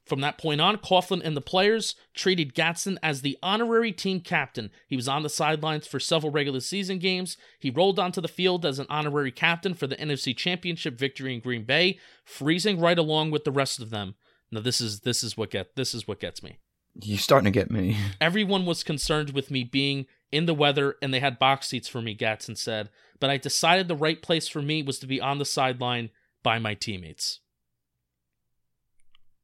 [0.10, 4.72] From that point on, Coughlin and the players treated Gadson as the honorary team captain.
[4.88, 7.38] He was on the sidelines for several regular season games.
[7.60, 11.42] He rolled onto the field as an honorary captain for the NFC Championship victory in
[11.42, 14.16] Green Bay, freezing right along with the rest of them.
[14.52, 16.58] Now this is this is what get this is what gets me.
[17.00, 17.96] You're starting to get me.
[18.20, 22.02] Everyone was concerned with me being in the weather and they had box seats for
[22.02, 25.38] me, Gadson said, but I decided the right place for me was to be on
[25.38, 26.10] the sideline
[26.42, 27.42] by my teammates.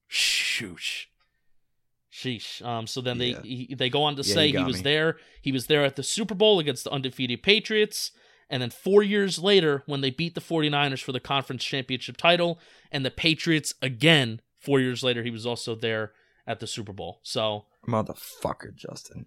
[0.09, 1.05] Shoosh.
[2.11, 2.65] Sheesh.
[2.65, 3.41] Um, so then they Yeah.
[3.43, 4.81] he, they go on to Yeah, say he was me.
[4.83, 5.17] there.
[5.41, 8.11] He was there at the Super Bowl against the undefeated Patriots.
[8.49, 12.59] And then four years later, when they beat the 49ers for the conference championship title,
[12.91, 16.13] and the Patriots again, four years later, he was also there
[16.47, 17.19] at the Super Bowl.
[17.23, 19.25] So Motherfucker, Justin.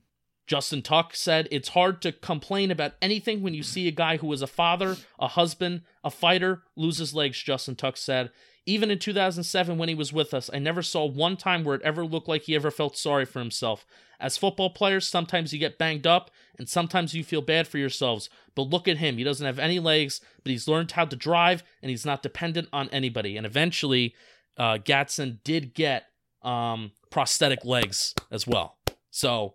[0.48, 4.32] Justin Tuck said, It's hard to complain about anything when you see a guy who
[4.32, 8.30] is a father, a husband, a fighter lose his legs, Justin Tuck said.
[8.64, 11.82] Even in 2007, when he was with us, I never saw one time where it
[11.82, 13.86] ever looked like he ever felt sorry for himself.
[14.18, 18.28] As football players, sometimes you get banged up, and sometimes you feel bad for yourselves.
[18.54, 19.16] But look at him.
[19.16, 22.68] He doesn't have any legs, but he's learned how to drive, and he's not dependent
[22.72, 23.36] on anybody.
[23.36, 24.14] And eventually,
[24.56, 26.06] uh, Gadson did get
[26.42, 28.76] um, prosthetic legs as well.
[29.10, 29.54] So,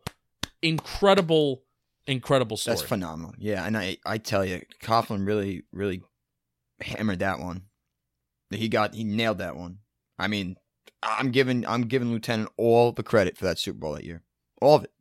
[0.64, 1.64] incredible,
[2.08, 2.78] incredible story.
[2.78, 3.34] That's phenomenal.
[3.38, 6.02] Yeah, and I I tell you, Coughlin really really
[6.82, 7.64] hammered that one.
[8.50, 9.80] He got he nailed that one.
[10.18, 10.58] I mean,
[11.02, 14.24] I'm giving I'm giving Lieutenant all the credit for that Super Bowl that year,
[14.62, 14.92] all of it.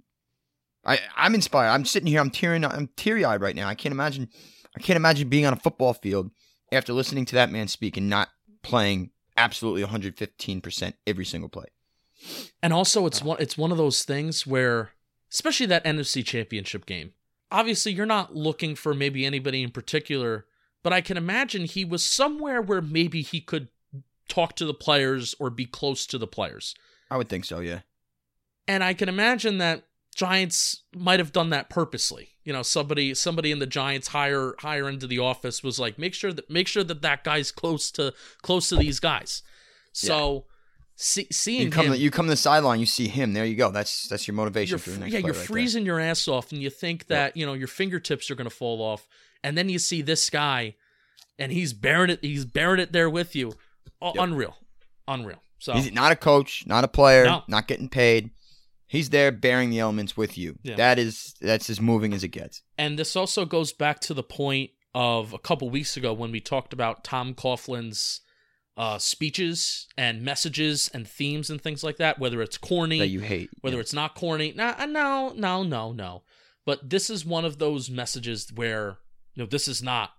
[0.85, 1.71] I I'm inspired.
[1.71, 2.21] I'm sitting here.
[2.21, 2.65] I'm tearing.
[2.65, 3.69] I'm teary eyed right now.
[3.69, 4.29] I can't imagine.
[4.77, 6.31] I can't imagine being on a football field
[6.73, 8.29] after listening to that man speak and not
[8.63, 11.67] playing absolutely 115 percent every single play.
[12.63, 14.91] And also, it's one it's one of those things where,
[15.33, 17.13] especially that NFC Championship game.
[17.51, 20.47] Obviously, you're not looking for maybe anybody in particular,
[20.83, 23.69] but I can imagine he was somewhere where maybe he could
[24.29, 26.75] talk to the players or be close to the players.
[27.11, 27.61] I would think so.
[27.61, 27.81] Yeah.
[28.67, 32.31] And I can imagine that Giants might have done that purposely.
[32.45, 35.99] You know, somebody somebody in the Giants higher higher end of the office was like,
[35.99, 39.43] make sure that make sure that that guy's close to close to these guys.
[39.93, 40.47] So
[40.97, 41.87] see, seeing You come.
[41.87, 42.81] him, to, you come to the sideline.
[42.81, 43.33] You see him.
[43.33, 43.71] There you go.
[43.71, 45.47] That's that's your motivation for the next yeah, play you're right there.
[45.47, 48.55] freezing your ass off, and you think that you know your fingertips are going to
[48.55, 49.07] fall off,
[49.43, 50.75] and then you see this guy,
[51.39, 52.21] and he's bearing it.
[52.23, 53.53] He's bearing it there with you.
[54.01, 54.25] Oh, Yep.
[54.25, 54.57] Unreal,
[55.07, 55.43] unreal.
[55.59, 57.45] So He's not a coach, not a player, No.
[57.47, 58.31] not getting paid.
[58.89, 60.59] He's there bearing the elements with you.
[60.65, 60.75] Yeah.
[60.75, 62.63] That is that's as moving as it gets.
[62.77, 66.41] And this also goes back to the point of a couple weeks ago when we
[66.41, 68.21] talked about Tom Coughlin's
[68.77, 73.21] uh, speeches and messages and themes and things like that, whether it's corny, That you
[73.21, 73.51] hate.
[73.61, 73.81] whether Yeah.
[73.83, 74.53] it's not corny.
[74.57, 76.23] Nah, uh, no, no, no, no.
[76.65, 78.99] But this is one of those messages where,
[79.35, 80.13] you know, this is not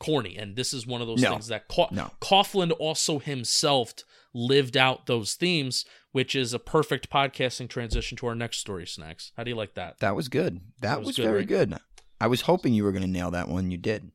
[0.00, 0.36] corny.
[0.36, 1.30] And this is one of those No.
[1.30, 2.10] things that Ca- No.
[2.20, 3.94] Coughlin also himself
[4.34, 9.32] lived out those themes, which is a perfect podcasting transition to our next story, Snacks.
[9.36, 9.98] How do you like that?
[10.00, 10.60] that was good.
[10.80, 11.48] That, That was was, good, very right?
[11.48, 11.78] good.
[12.20, 13.70] I was hoping you were going to nail that one.
[13.70, 14.10] You did.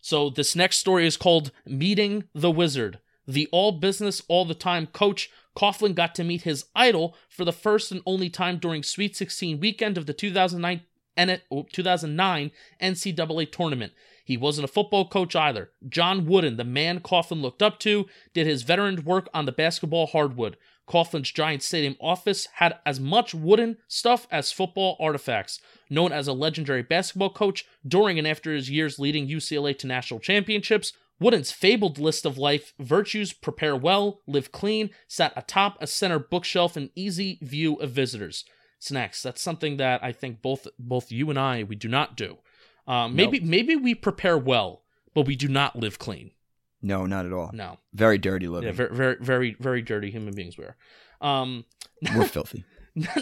[0.00, 3.00] So this next story is called Meeting the Wizard.
[3.26, 7.52] The all business, all the time coach Coughlin got to meet his idol for the
[7.52, 10.82] first and only time during Sweet 16 weekend of the 2009
[11.72, 12.50] 2009
[12.82, 13.92] NCAA tournament.
[14.22, 15.70] He wasn't a football coach either.
[15.88, 20.08] John Wooden, the man Coughlin looked up to, did his veteran work on the basketball
[20.08, 20.58] hardwood.
[20.86, 25.60] Coughlin's Giant Stadium office had as much wooden stuff as football artifacts.
[25.88, 30.20] Known as a legendary basketball coach during and after his years leading UCLA to national
[30.20, 36.18] championships, Wooden's fabled list of life virtues prepare well, live clean, sat atop a center
[36.18, 38.44] bookshelf in easy view of visitors.
[38.78, 39.22] Snacks.
[39.22, 42.38] That's something that I think both both you and I we do not do.
[42.86, 44.82] Um, maybe maybe we prepare well,
[45.14, 46.32] but we do not live clean.
[46.82, 47.50] No, not at all.
[47.52, 47.78] No.
[47.94, 48.68] Very dirty living.
[48.68, 50.76] Yeah, very very very very dirty human beings we are.
[51.20, 51.64] Um,
[52.14, 52.64] We're filthy.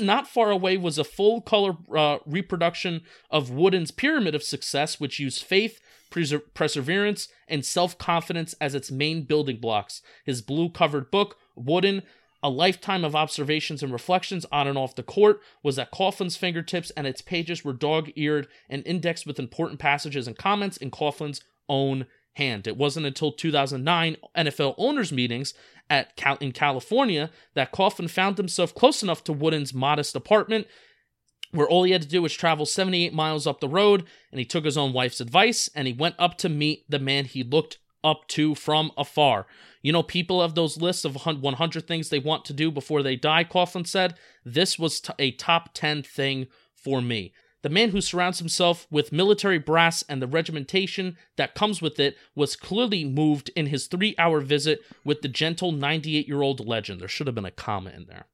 [0.00, 5.18] not far away was a full color uh, reproduction of Wooden's pyramid of success, which
[5.18, 5.80] used faith,
[6.54, 10.02] perseverance, and self confidence as its main building blocks.
[10.24, 12.02] His blue covered book, Wooden,
[12.42, 16.90] a lifetime of observations and reflections on and off the court, was at Coughlin's fingertips,
[16.90, 21.42] and its pages were dog eared and indexed with important passages and comments in Coughlin's
[21.68, 22.66] own hand.
[22.66, 25.54] It wasn't until 2009 NFL owners meetings
[25.88, 30.66] at in California that Coughlin found himself close enough to Wooden's modest apartment
[31.54, 34.44] where all he had to do was travel 78 miles up the road and he
[34.44, 37.78] took his own wife's advice and he went up to meet the man he looked
[38.02, 39.46] up to from afar.
[39.80, 43.16] You know, people have those lists of 100 things they want to do before they
[43.16, 44.14] die, Coughlin said.
[44.44, 47.32] This was a top 10 thing for me.
[47.62, 52.14] The man who surrounds himself with military brass and the regimentation that comes with it
[52.34, 57.00] was clearly moved in his three hour visit with the gentle 98 year old legend.
[57.00, 58.26] There should have been a comma in there.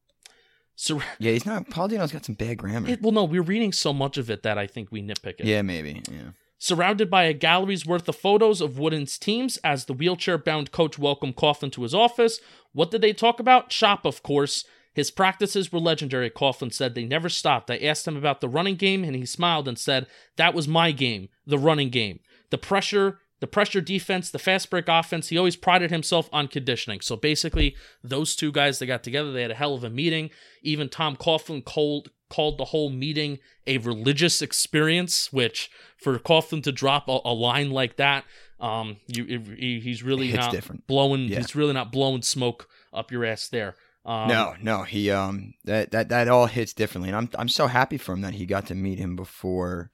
[0.81, 1.69] Sur- Yeah, he's not.
[1.69, 2.89] Palladino's got some bad grammar.
[2.89, 5.45] it, well, no, we're reading so much of it that I think we nitpick it.
[5.45, 6.01] yeah, maybe.
[6.11, 6.31] Yeah.
[6.57, 10.97] Surrounded by a gallery's worth of photos of Wooden's teams as the wheelchair bound coach
[10.97, 12.39] welcomed Coughlin to his office.
[12.73, 13.71] What did they talk about?
[13.71, 14.65] Shop, of course.
[14.93, 16.95] His practices were legendary, Coughlin said.
[16.95, 17.69] They never stopped.
[17.69, 20.91] I asked him about the running game, and he smiled and said, That was my
[20.91, 22.21] game, the running game.
[22.49, 25.27] The pressure, the pressure defense, the fast break offense.
[25.27, 27.01] He always prided himself on conditioning.
[27.01, 29.33] So basically, those two guys, they got together.
[29.33, 30.29] They had a hell of a meeting.
[30.61, 36.71] Even Tom Coughlin called, called the whole meeting a religious experience, which for Coughlin to
[36.71, 38.23] drop a, a line like that,
[38.59, 39.25] um, you,
[39.57, 40.85] he, he's really not different.
[40.87, 41.21] blowing.
[41.21, 41.39] Yeah.
[41.39, 43.75] He's really not blowing smoke up your ass there.
[44.05, 47.67] Um, no, no, he um that that that all hits differently, and I'm I'm so
[47.67, 49.91] happy for him that he got to meet him before,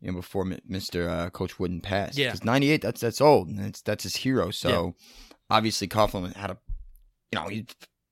[0.00, 1.08] you know, before Mr.
[1.08, 2.16] Uh, Coach Wooden passed.
[2.18, 2.30] Yeah.
[2.30, 4.50] 'Cause 98, that's that's old, and it's that's his hero.
[4.50, 4.94] So
[5.50, 6.58] obviously Coughlin had a,
[7.32, 7.66] you know, he's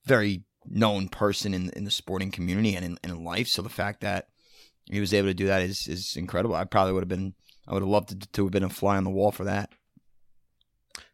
[0.05, 3.49] very known person in in the sporting community and in, in life.
[3.49, 4.29] So the fact that
[4.91, 6.55] he was able to do that is is incredible.
[6.55, 7.35] I probably would have been,
[7.67, 9.71] I would have loved to, to have been a fly on the wall for that.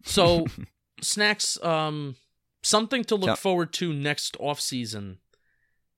[0.05, 0.47] So,
[1.03, 1.63] snacks.
[1.63, 2.17] Um,
[2.63, 3.39] something to look Yep.
[3.39, 5.19] forward to next off season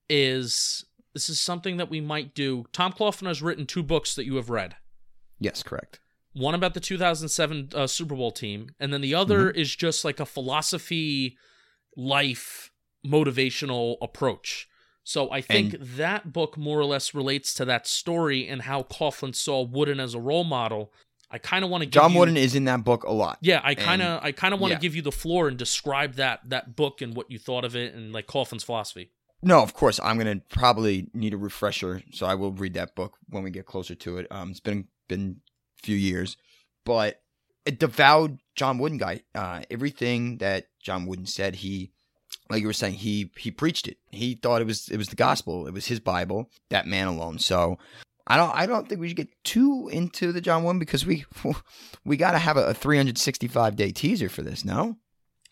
[0.09, 0.85] is
[1.17, 2.67] this is something that we might do.
[2.73, 4.77] Tom Coughlin has written two books that you have read.
[5.41, 5.99] Yes, correct.
[6.35, 9.59] One about the 2007 uh, Super Bowl team, and then the other Mm-hmm.
[9.59, 11.39] is just like a philosophy,
[11.97, 12.71] life,
[13.07, 14.69] motivational approach.
[15.05, 18.83] So I think And- that book more or less relates to that story and how
[18.83, 20.93] Coughlin saw Wooden as a role model.
[21.31, 23.39] I kind of want to John you, Wooden is in that book a lot.
[23.41, 24.81] Yeah, I kind of I kind of want to yeah.
[24.81, 27.95] give you the floor and describe that that book and what you thought of it
[27.95, 29.11] and like Coughlin's philosophy.
[29.43, 30.01] No, of course.
[30.03, 33.67] I'm gonna probably need a refresher, so I will read that book when we get
[33.67, 34.27] closer to it.
[34.31, 35.41] Um, it's been been
[35.79, 36.37] a few years,
[36.85, 37.21] but
[37.67, 39.23] a devout John Wooden guy.
[39.35, 41.93] Uh, everything that John Wooden said, he,
[42.49, 43.99] like you were saying, he he preached it.
[44.11, 45.67] He thought it was it was the gospel.
[45.67, 46.51] It was his Bible.
[46.71, 47.39] That man alone.
[47.39, 47.79] So.
[48.29, 48.53] I don't.
[48.57, 51.25] I don't think we should get too into the John Wooden because we
[52.05, 54.65] we got to have a, a 365 day teaser for this.
[54.65, 54.97] No,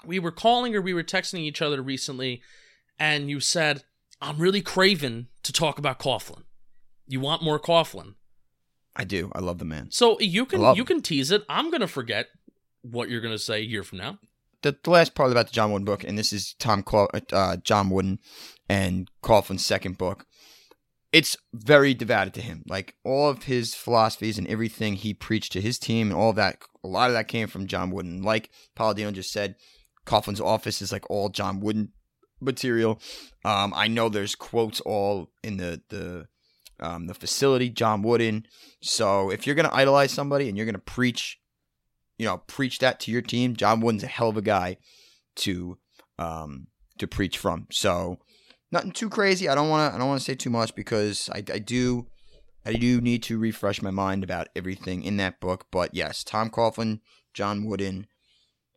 [0.04, 2.42] We were calling or we were texting each other recently,
[2.98, 3.84] and you said,
[4.20, 6.44] "I'm really craving to talk about Coughlin.
[7.06, 8.14] You want more Coughlin?"
[8.96, 9.30] I do.
[9.34, 9.90] I love the man.
[9.90, 10.86] So you can you him.
[10.86, 11.44] can tease it.
[11.48, 12.28] I'm gonna forget
[12.82, 14.18] what you're gonna say a year from now.
[14.62, 17.56] the, the last part about the John Wooden book, and this is Tom Cla- uh,
[17.56, 18.18] John Wooden
[18.68, 20.26] and Coughlin's second book.
[21.12, 22.62] It's very devoted to him.
[22.68, 26.58] Like all of his philosophies and everything he preached to his team, and all that.
[26.82, 28.22] A lot of that came from John Wooden.
[28.22, 29.56] Like Palladino just said,
[30.06, 31.92] Coughlin's office is like all John Wooden
[32.44, 33.00] material.
[33.44, 36.26] Um, I know there's quotes all in the the
[36.80, 38.46] um, the facility, John Wooden.
[38.82, 41.38] So if you're gonna idolize somebody and you're gonna preach
[42.18, 43.56] you know, preach that to your team.
[43.56, 44.78] John Wooden's a hell of a guy
[45.36, 45.78] to
[46.18, 47.66] um to preach from.
[47.70, 48.18] So
[48.70, 49.48] nothing too crazy.
[49.48, 52.06] I don't want to I don't want to say too much because I, I do
[52.64, 55.66] I do need to refresh my mind about everything in that book.
[55.70, 57.00] But yes, Tom Coughlin,
[57.34, 58.06] John Wooden,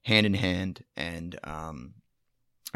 [0.04, 1.94] hand in hand, and um,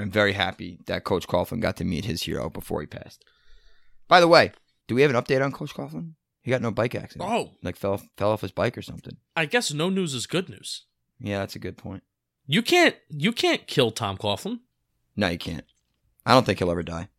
[0.02, 3.24] I'm very happy that Coach Coughlin got to meet his hero before he passed.
[4.08, 4.52] By the way,
[4.88, 6.14] do we have an update on Coach Coughlin?
[6.42, 7.30] He got no bike accident.
[7.30, 9.18] Oh, Like fell fell off his bike or something.
[9.36, 10.84] I guess no news is good news.
[11.20, 12.04] Yeah, that's a good point.
[12.48, 14.60] You can't you can't kill Tom Coughlin.
[15.16, 15.66] No, you can't.
[16.26, 17.10] I don't think he'll ever die.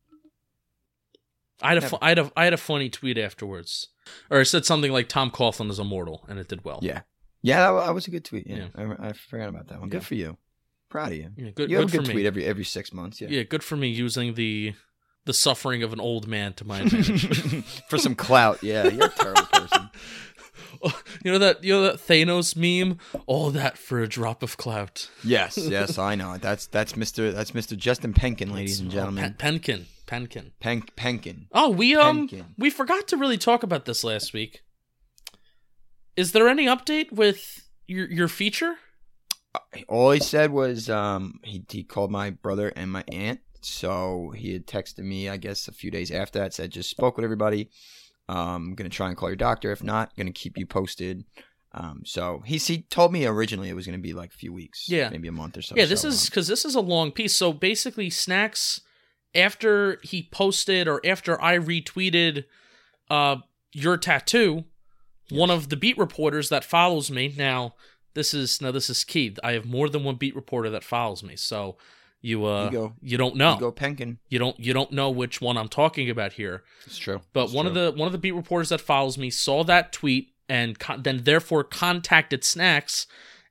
[1.60, 3.88] I had a fu- I had a I had a funny tweet afterwards,
[4.28, 6.80] or it said something like Tom Coughlin is immortal, and it did well.
[6.82, 7.02] Yeah.
[7.44, 8.46] Yeah, that, was a good tweet.
[8.46, 8.94] Yeah, Yeah.
[8.98, 9.88] I, I forgot about that one.
[9.88, 9.92] Yeah.
[9.92, 10.36] Good for you.
[10.92, 11.30] Proud of you.
[11.38, 12.26] Yeah, good, you good have a good for tweet me.
[12.26, 13.20] every every six months.
[13.20, 13.28] Yeah.
[13.30, 14.74] Yeah, good for me using the
[15.24, 17.64] the suffering of an old man to my advantage.
[17.88, 18.62] for some clout.
[18.62, 19.88] Yeah, you're a terrible person.
[21.24, 22.98] you know that you know that Thanos meme?
[23.26, 25.08] All that for a drop of clout.
[25.24, 26.36] Yes, yes, I know.
[26.36, 27.32] That's that's Mr.
[27.32, 27.74] That's Mr.
[27.76, 29.34] Justin Penkin, ladies and Oh, gentlemen.
[29.38, 30.50] Pen- Penkin, Penkin.
[30.60, 31.46] Pen- Penkin.
[31.52, 32.44] Oh, we um Penkin.
[32.58, 34.60] we forgot to really talk about this last week.
[36.16, 38.74] Is there any update with your your feature?
[39.88, 43.40] All he said was um, he he called my brother and my aunt.
[43.60, 46.54] So he had texted me, I guess, a few days after that.
[46.54, 47.70] Said just spoke with everybody.
[48.28, 49.72] I'm um, gonna try and call your doctor.
[49.72, 51.24] If not, gonna keep you posted.
[51.72, 54.88] Um, so he he told me originally it was gonna be like a few weeks,
[54.88, 55.08] Yeah.
[55.10, 55.74] maybe a month or so.
[55.76, 57.34] yeah, this So, is um, because this is a long piece.
[57.34, 58.80] So basically, Snacks,
[59.34, 62.44] after he posted or after I retweeted
[63.10, 63.36] uh,
[63.72, 64.64] your tattoo,
[65.30, 67.74] one of the beat reporters that follows me now.
[68.14, 69.36] This is now this is key.
[69.42, 71.76] I have more than one beat reporter that follows me, so
[72.20, 72.92] you uh You go.
[73.00, 74.18] you don't know you go Penkin.
[74.28, 76.62] you don't you don't know which one I'm talking about here.
[76.86, 77.20] It's true.
[77.32, 77.70] But It's one true.
[77.82, 81.02] of the one of the beat reporters that follows me saw that tweet and con-
[81.02, 83.06] then therefore contacted Snacks,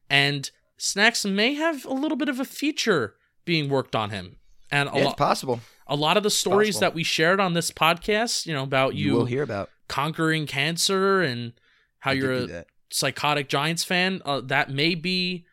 [0.09, 4.37] and Snacks may have a little bit of a feature being worked on him.
[4.71, 5.59] And a, yeah, lo- it's possible.
[5.87, 9.05] a lot of the stories that we shared on this podcast, you know, about You,
[9.07, 11.53] you, will hear about conquering cancer and
[11.99, 12.67] how I you're a that.
[12.91, 15.45] Psychotic Giants fan, uh, that may be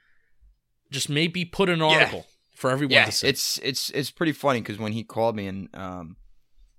[0.90, 1.85] just may be put an Yeah.
[1.87, 3.29] article for everyone yeah, to see.
[3.29, 6.16] it's it's it's pretty funny because when he called me and um,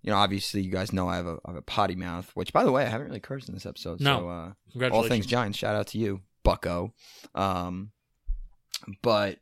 [0.02, 2.52] you know, obviously you guys know I have a I have a potty mouth, which
[2.54, 4.00] by the way I haven't really cursed in this episode.
[4.02, 4.54] No.
[4.74, 6.94] So uh, all things Giants, shout out to you, Bucko.
[7.36, 7.92] Um,
[9.02, 9.40] but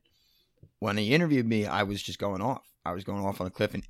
[0.79, 2.63] when he interviewed me, I was just going off.
[2.85, 3.83] I was going off on a cliff, and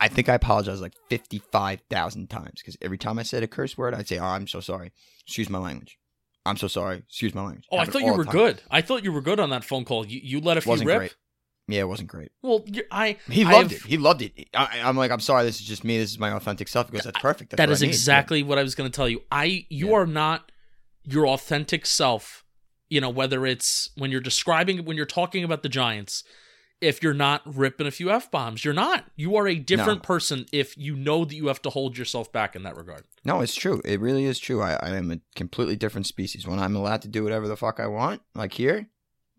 [0.00, 3.48] I think I apologized like fifty five thousand times because every time I said a
[3.48, 4.92] curse word, I'd say, "Oh, I'm so sorry.
[5.26, 5.98] Excuse my language.
[6.46, 6.98] I'm so sorry.
[7.08, 8.62] Excuse my language." Oh, I thought you were good.
[8.70, 10.06] I thought you were good on that phone call.
[10.06, 10.98] You, you let a few Wasn't rip.
[10.98, 11.16] great.
[11.70, 12.32] Yeah, it wasn't great.
[12.42, 13.86] Well, I He I loved have- it.
[13.86, 14.48] He loved it.
[14.54, 15.44] I, I'm like, I'm sorry.
[15.44, 15.98] This is just me.
[15.98, 16.90] This is my authentic self.
[16.90, 17.50] Because that's perfect.
[17.50, 19.22] That's That is exactly what I was going to tell you.
[19.30, 19.96] I you Yeah.
[19.96, 20.50] are not
[21.04, 22.44] your authentic self.
[22.88, 26.24] You know whether it's when you're describing when you're talking about the Giants.
[26.80, 29.04] If you're not ripping a few f bombs, you're not.
[29.16, 30.06] You are a different No.
[30.06, 33.02] person if you know that you have to hold yourself back in that regard.
[33.24, 33.82] No, it's true.
[33.84, 34.62] It really is true.
[34.62, 36.46] I, I am a completely different species.
[36.46, 38.88] When I'm allowed to do whatever the fuck I want, like here,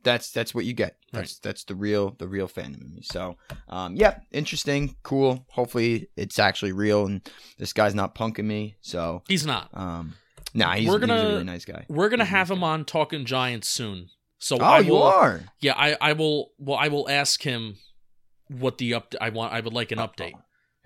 [0.03, 0.97] that's that's what you get.
[1.13, 3.01] That's that's the real the real fandom in me.
[3.03, 3.37] So,
[3.69, 5.45] um, yeah, interesting, cool.
[5.49, 7.21] Hopefully, it's actually real, and
[7.57, 8.75] this guy's not punking me.
[8.81, 9.69] So, He's not.
[9.73, 10.15] um,
[10.53, 11.85] nah, he's, We're gonna- a really nice guy.
[11.89, 12.67] We're gonna He's have nice him guy.
[12.67, 14.09] on talking Giants soon.
[14.39, 15.41] So Oh, I you will, are.
[15.59, 16.51] Yeah, I, I will.
[16.57, 17.75] Well, I will ask him
[18.47, 19.13] what the up.
[19.21, 19.53] I want.
[19.53, 20.33] I would like an update.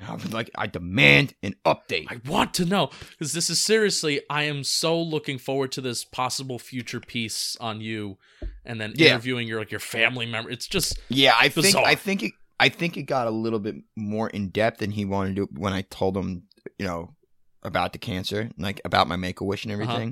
[0.05, 0.49] I would like.
[0.55, 2.07] I demand an update.
[2.09, 4.21] I want to know because this is seriously.
[4.29, 8.17] I am so looking forward to this possible future piece on you,
[8.65, 9.11] and then Yeah.
[9.11, 10.49] interviewing your like your family member.
[10.49, 13.75] It's just Yeah, I think I think it I think it got a little bit
[13.95, 16.43] more in depth than he wanted to when I told him,
[16.79, 17.15] you know,
[17.61, 20.09] about the cancer, like about my make a wish and Uh-huh.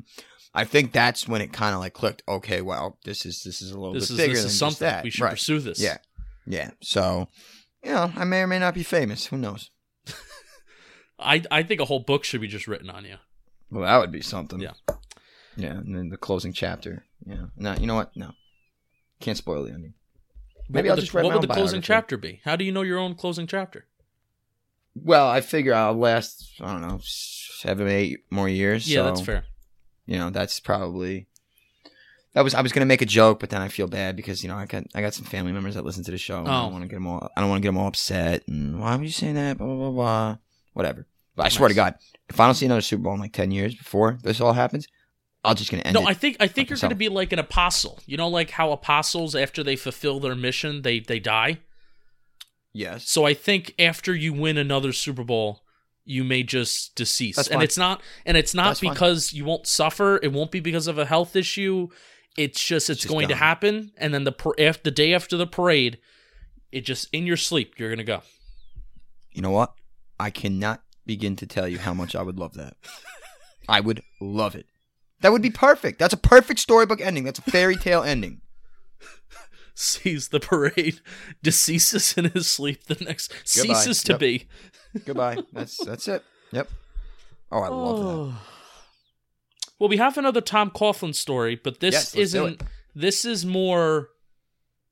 [0.53, 2.23] I think that's when it kind of like clicked.
[2.27, 4.51] Okay, well, this is this is a little this bit is bigger this than is
[4.51, 5.03] just something that.
[5.03, 5.31] we should right.
[5.31, 5.79] pursue this.
[5.79, 5.97] Yeah,
[6.45, 6.71] yeah.
[6.81, 7.29] So,
[7.83, 9.27] you know, I may or may not be famous.
[9.27, 9.69] Who knows?
[11.19, 13.15] I I think a whole book should be just written on you.
[13.69, 14.59] Well, that would be something.
[14.59, 14.73] Yeah.
[15.55, 15.71] yeah.
[15.71, 17.05] And then the closing chapter.
[17.25, 17.45] Yeah.
[17.55, 18.15] No, you know what?
[18.17, 18.33] No,
[19.21, 19.93] can't spoil the ending.
[20.67, 22.41] Maybe I'll the, just write what would the closing chapter be?
[22.43, 23.85] How do you know your own closing chapter?
[24.95, 26.55] Well, I figure I'll last.
[26.59, 28.89] I don't know, seven, eight more years.
[28.89, 29.45] Yeah, so, that's fair.
[30.05, 31.27] You know, that's probably.
[32.33, 34.47] That was I was gonna make a joke, but then I feel bad because you
[34.49, 36.39] know I got I got some family members that listen to the show.
[36.39, 36.63] And I Oh.
[36.63, 37.29] don't want to get them all.
[37.35, 38.43] I don't want to get them all upset.
[38.47, 39.57] And why would you saying that?
[39.57, 39.91] Blah blah blah.
[39.91, 40.37] blah.
[40.73, 41.07] Whatever.
[41.35, 41.95] But I swear to God,
[42.29, 44.87] if I don't see another Super Bowl in like ten years before this all happens,
[45.43, 46.07] I'm just gonna end No, it.
[46.07, 46.91] I think I think you're myself.
[46.91, 47.99] to be like an apostle.
[48.05, 51.59] You know, like how apostles after they fulfill their mission, they they die.
[52.73, 53.09] yes.
[53.09, 55.63] So I think after you win another Super Bowl,
[56.05, 57.35] you may just decease.
[57.35, 57.63] That's and fine.
[57.63, 58.93] it's not and it's not That's fine.
[58.93, 60.19] because you won't suffer.
[60.21, 61.89] It won't be because of a health issue.
[62.37, 65.37] It's just it's, just going to happen and then the par- after the day after
[65.37, 65.99] the parade,
[66.71, 68.21] it just in your sleep you're going to go.
[69.31, 69.73] You know what?
[70.19, 72.75] I cannot begin to tell you how much I would love that.
[73.67, 74.65] I would love it.
[75.21, 75.99] That would be perfect.
[75.99, 77.23] That's a perfect storybook ending.
[77.23, 78.41] That's a fairy tale ending.
[79.73, 80.99] Sees the parade,
[81.43, 83.73] deceases in his sleep the next Goodbye.
[83.75, 84.19] ceases to Yep.
[84.19, 84.47] be.
[85.05, 85.37] Goodbye.
[85.53, 86.23] That's that's it.
[86.51, 86.69] Yep.
[87.51, 87.97] Oh, I love
[88.29, 88.35] that.
[89.79, 92.61] Well, we have another Tom Coughlin story, but this Yes, isn't.
[92.93, 94.09] This is more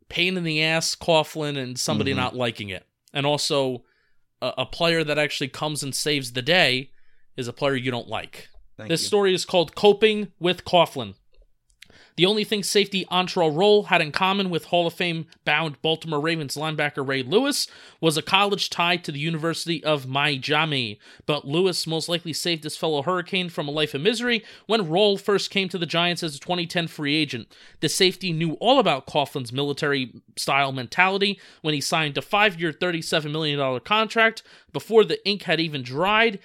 [0.07, 2.15] pain in the ass Coughlin and somebody Mhm.
[2.17, 3.83] not liking it, and also
[4.41, 6.91] a, a player that actually comes and saves the day
[7.37, 8.49] is a player you don't like.
[8.77, 9.07] Thank this you.
[9.07, 11.15] story is called "Coping with Coughlin."
[12.19, 16.19] The only thing safety Antrel Rolle had in common with Hall of Fame bound Baltimore
[16.19, 17.65] Ravens linebacker Ray Lewis
[18.01, 20.99] was a college tie to the University of Miami.
[21.25, 25.17] But Lewis most likely saved his fellow Hurricane from a life of misery when Rolle
[25.17, 27.47] first came to the Giants as a 2010 free agent.
[27.79, 32.73] The safety knew all about Coughlin's military style mentality when he signed a five year,
[32.73, 34.43] $37 million contract
[34.73, 36.39] before the ink had even dried.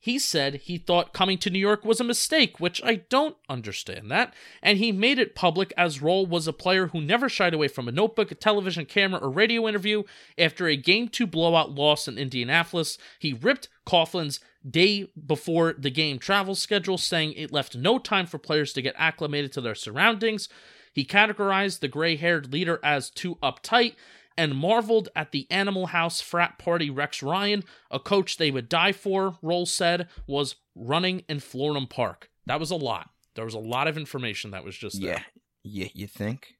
[0.00, 4.10] He said he thought coming to New York was a mistake, which I don't understand
[4.12, 4.32] that,
[4.62, 7.88] and he made it public as Rolle was a player who never shied away from
[7.88, 10.04] a notebook, a television camera, or radio interview.
[10.38, 14.38] After a game two blowout loss in Indianapolis, he ripped Coughlin's
[14.68, 18.94] day before the game travel schedule, saying it left no time for players to get
[18.96, 20.48] acclimated to their surroundings.
[20.92, 23.94] He categorized the gray haired leader as too uptight
[24.38, 28.92] and marveled at the Animal House frat party Rex Ryan, a coach they would die
[28.92, 32.30] for, Rolle said, was running in Florham Park.
[32.46, 33.10] That was a lot.
[33.34, 35.20] There was a lot of information that was just Yeah.
[35.62, 36.54] Yeah, you think?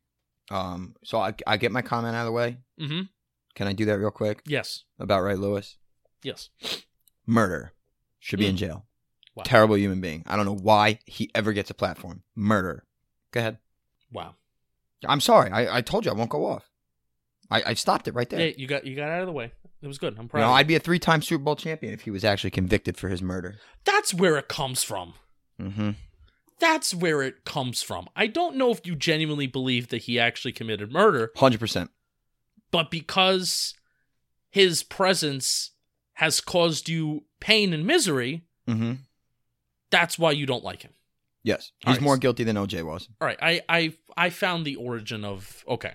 [0.51, 2.59] Um, so I, I get my comment out of the way.
[2.81, 3.03] Mm-hmm.
[3.55, 4.85] Can I do that real quick Yes.
[4.99, 5.77] about Ray Lewis?
[6.23, 6.51] Yes.
[7.27, 7.73] Murder.
[8.19, 8.59] Should be in Mm.
[8.59, 8.87] jail.
[9.35, 9.45] Wow.
[9.45, 10.25] Terrible human being.
[10.27, 12.23] I don't know why he ever gets a platform.
[12.35, 12.85] Murder.
[13.31, 13.59] Go ahead.
[14.13, 14.35] Wow.
[15.07, 15.51] I'm sorry.
[15.53, 16.68] I, I told you I won't go off.
[17.51, 18.41] I, I stopped it right there.
[18.49, 19.53] Yeah, you got you got out of the way.
[19.81, 20.15] It was good.
[20.19, 20.41] I'm you proud.
[20.41, 20.57] know, of you.
[20.57, 23.57] I'd be a three-time Super Bowl champion if he was actually convicted for his murder.
[23.85, 25.15] That's where it comes from.
[25.61, 25.91] Mm-hmm.
[26.61, 28.09] That's where it comes from.
[28.17, 31.91] I don't know if you genuinely believe that he actually committed murder, Hundred percent.
[32.73, 33.75] but because
[34.51, 35.71] his presence
[36.15, 38.95] has caused you pain and misery, Mm-hmm.
[39.91, 40.93] that's why you don't like him.
[41.45, 42.03] Yes, he's right.
[42.03, 43.09] more guilty than OJ was.
[43.21, 45.93] All right, I I I found the origin of okay.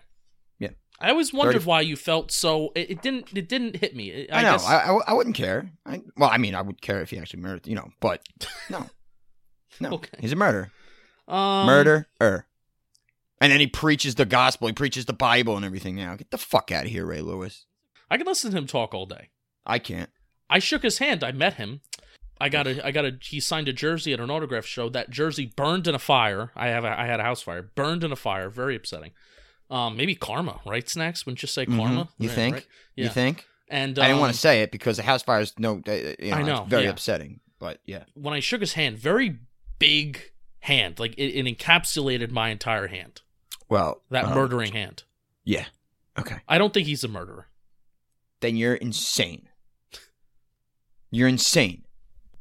[1.04, 2.72] I always wondered Thirty- why you felt so.
[2.76, 3.36] It, it didn't.
[3.38, 4.10] It didn't hit me.
[4.10, 4.52] It- I, know.
[4.54, 5.70] guess- I, I I wouldn't care.
[5.86, 7.68] I, well, I mean, I would care if he actually murdered.
[7.68, 8.22] You know, but
[8.70, 8.86] no,
[9.80, 10.18] no, Okay.
[10.20, 10.72] he's a murderer.
[11.28, 12.08] um, Murderer.
[13.42, 14.68] And then he preaches the gospel.
[14.68, 15.98] He preaches the Bible and everything.
[15.98, 17.66] Now, get the fuck out of here, Ray Lewis.
[18.10, 19.30] I can listen to him talk all day.
[19.66, 20.10] I can't.
[20.50, 21.24] I shook his hand.
[21.24, 21.82] I met him.
[22.40, 22.86] I got a.
[22.86, 23.18] I got a.
[23.22, 24.88] He signed a jersey at an autograph show.
[24.88, 26.52] That jersey burned in a fire.
[26.56, 26.86] I have.
[26.86, 27.62] A, I had a house fire.
[27.76, 28.50] Burned in a fire.
[28.50, 29.12] Very upsetting.
[29.74, 30.88] Um, maybe karma, right?
[30.88, 31.26] Snacks.
[31.26, 31.78] Wouldn't you say Mhm.
[31.78, 32.10] karma?
[32.20, 32.56] You Right, think?
[32.56, 32.68] right.
[32.96, 33.48] You think?
[33.70, 35.54] And I didn't want um, to say it because the house fires.
[35.58, 36.90] No, uh, you know, I know, very yeah.
[36.92, 37.40] upsetting.
[37.58, 39.40] But yeah, when I shook his hand, very
[39.80, 43.22] big hand, like it, it encapsulated my entire hand.
[43.70, 45.04] well, That um, murdering hand.
[45.44, 45.66] Yeah.
[46.20, 46.38] Okay.
[46.48, 47.48] I don't think he's a murderer.
[48.42, 49.50] Then you're insane.
[51.10, 51.86] You're insane.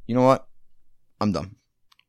[0.06, 0.46] You know what?
[1.20, 1.56] I'm done.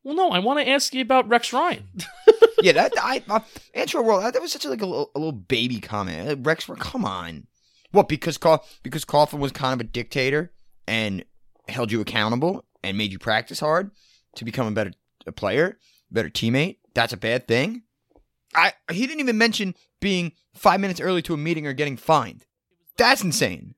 [0.02, 1.88] Well, no, I want to ask you about Rex Ryan.
[2.64, 3.40] yeah, that I, I
[3.76, 4.22] Antrel Rolle.
[4.22, 6.46] That was such a, like a little, a little baby comment.
[6.46, 7.46] Rex, come on.
[7.90, 8.08] What?
[8.08, 10.50] Because Col- because Coughlin was kind of a dictator
[10.88, 11.26] and
[11.68, 13.90] held you accountable and made you practice hard
[14.36, 14.92] to become a better
[15.26, 15.78] a player,
[16.10, 16.78] better teammate.
[16.94, 17.82] That's a bad thing.
[18.54, 22.46] I he didn't even mention being five minutes early to a meeting or getting fined.
[22.96, 23.74] That's insane.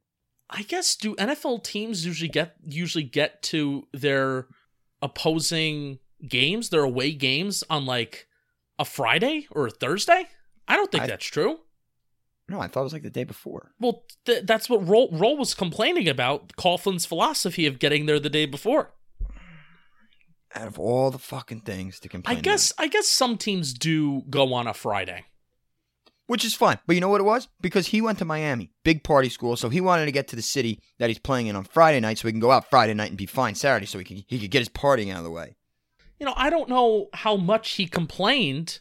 [0.48, 4.46] I guess do NFL teams usually get usually get to their
[5.02, 8.28] opposing games, their away games on like
[8.78, 10.26] a Friday or a Thursday?
[10.68, 11.60] I don't think I- that's true.
[12.48, 13.72] No, I thought it was like the day before.
[13.80, 16.54] Well, th- that's what Rolle, Rolle was complaining about.
[16.54, 18.92] Coughlin's philosophy of getting there the day before.
[20.54, 22.84] Out of all the fucking things to complain, I guess about.
[22.84, 25.24] I guess some teams do go on a Friday.
[26.28, 26.78] which is fine.
[26.86, 27.46] But you know what it was?
[27.60, 30.42] Because he went to Miami, big party school, so he wanted to get to the
[30.42, 33.08] city that he's playing in on Friday night, so he can go out Friday night
[33.10, 35.30] and be fine Saturday, so he can he could get his partying out of the
[35.30, 35.55] way.
[36.18, 38.78] You know, I don't know how much he complained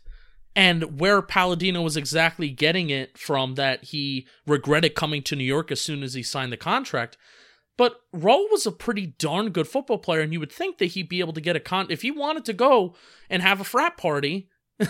[0.55, 5.69] and where Palladino was exactly getting it from that he regretted coming to New York
[5.71, 7.17] as soon as he signed the contract.
[7.77, 11.09] But Rolle was a pretty darn good football player, and you would think that he'd
[11.09, 12.95] be able to get a con if he wanted to go
[13.29, 14.47] and have a frat party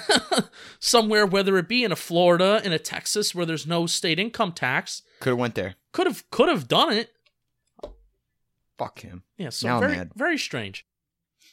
[0.79, 4.51] somewhere, whether it be in a Florida, in a Texas where there's no state income
[4.51, 5.75] tax, Could have went there.
[5.93, 7.09] could have could have done it.
[8.77, 9.23] Fuck him.
[9.37, 10.85] Yeah, so Now very very strange.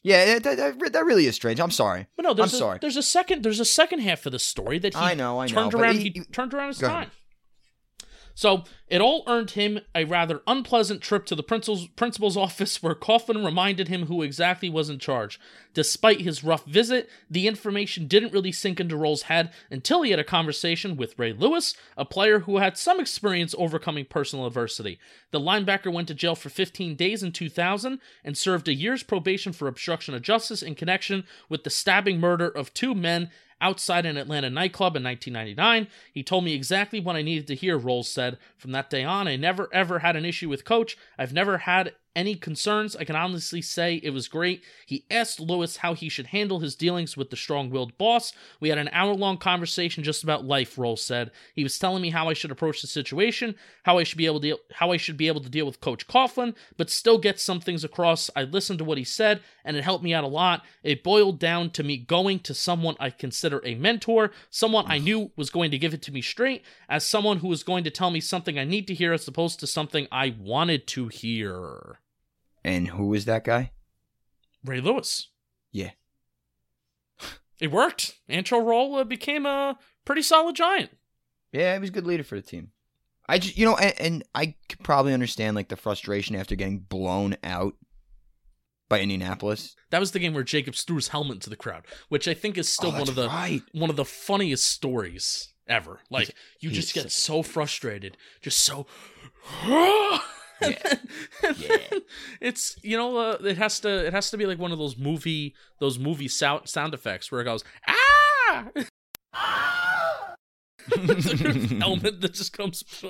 [0.04, 1.60] Yeah, that, that, that really is strange.
[1.60, 2.06] I'm sorry.
[2.16, 2.78] But no, there's I'm a, sorry.
[2.80, 3.42] There's a second.
[3.44, 5.52] There's a second half of the story that he I know, I know.
[5.54, 5.96] turned around.
[5.98, 7.10] he- He, turned around his ahead.
[8.34, 13.44] So it all earned him a rather unpleasant trip to the principal's, office where Coughlin
[13.44, 15.40] reminded him who exactly was in charge.
[15.74, 20.20] Despite his rough visit, the information didn't really sink into Rolle's head until he had
[20.20, 24.98] a conversation with Ray Lewis, a player who had some experience overcoming personal adversity.
[25.30, 29.52] The linebacker went to jail for 15 days in 2000 and served a year's probation
[29.52, 33.30] for obstruction of justice in connection with the stabbing murder of two men
[33.62, 35.88] outside an Atlanta nightclub in 1999.
[36.12, 38.36] He told me exactly what I needed to hear, Rolls said.
[38.58, 40.98] From that day on, I never ever had an issue with Coach.
[41.16, 42.94] I've never had any concerns.
[42.96, 44.62] I can honestly say it was great.
[44.86, 48.32] He asked Lewis how he should handle his dealings with the strong willed boss.
[48.60, 51.30] We had an hour long conversation just about life, Rolle said.
[51.54, 53.54] He was telling me how I should approach the situation,
[53.84, 55.80] how I should be able to deal, how I should be able to deal with
[55.80, 58.30] Coach Coughlin, but still get some things across.
[58.36, 60.62] I listened to what he said, and it helped me out a lot.
[60.82, 65.30] It boiled down to me going to someone I consider a mentor, someone I knew
[65.36, 68.10] was going to give it to me straight, as someone who was going to tell
[68.10, 71.98] me something I need to hear as opposed to something I wanted to hear.
[72.64, 73.72] And who was that guy?
[74.64, 75.28] Ray Lewis.
[75.72, 75.90] Yeah.
[77.60, 78.14] It worked.
[78.28, 80.90] Antrel Rolle uh, became a pretty solid giant.
[81.52, 82.70] Yeah, he was a good leader for the team.
[83.28, 86.80] I just, you know, and, and I could probably understand like the frustration after getting
[86.80, 87.74] blown out
[88.88, 89.76] by Indianapolis.
[89.90, 92.58] That was the game where Jacobs threw his helmet to the crowd, which I think
[92.58, 93.62] is still Oh, one of the right.
[93.72, 96.00] one of the funniest stories ever.
[96.10, 98.86] Like you he's just get so frustrated, just so.
[100.62, 100.96] Yeah.
[101.58, 101.98] Yeah.
[102.40, 104.96] it's you know uh, it has to it has to be like one of those
[104.96, 108.68] movie those movie sound sound effects where it goes ah.
[110.96, 112.82] Helmet that just comes.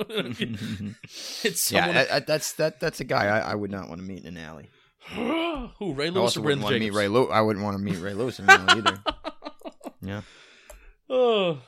[1.42, 2.80] it's yeah, that- that- that's that.
[2.80, 4.68] That's a guy I, I would not want to meet in an alley.
[5.78, 7.30] Who Ray I Lewis also or wouldn't want to meet Ray Lewis.
[7.32, 9.02] I wouldn't want to meet Ray Lewis in an alley either.
[10.02, 10.20] Yeah,
[11.08, 11.58] Oh.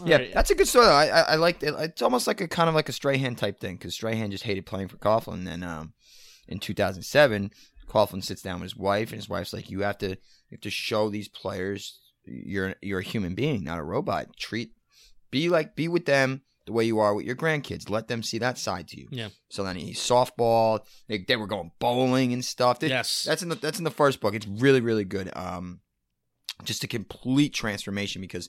[0.00, 0.32] All yeah, right.
[0.34, 0.86] that's a good story.
[0.86, 0.92] though.
[0.92, 1.74] I I, I like it.
[1.78, 4.66] It's almost like a kind of like a Strahan type thing because Strahan just hated
[4.66, 5.34] playing for Coughlin.
[5.34, 5.92] And then um,
[6.48, 7.50] in 2007,
[7.88, 10.16] Coughlin sits down with his wife, and his wife's like, "You have to you
[10.52, 14.36] have to show these players you're you're a human being, not a robot.
[14.36, 14.72] Treat
[15.30, 17.88] be like be with them the way you are with your grandkids.
[17.88, 19.28] Let them see that side to you." Yeah.
[19.48, 20.80] So then he softball.
[21.08, 22.80] They, they were going bowling and stuff.
[22.80, 23.22] They- Yes.
[23.22, 24.34] that's in the that's in the first book.
[24.34, 25.30] It's really really good.
[25.36, 25.80] Um,
[26.64, 28.48] just a complete transformation because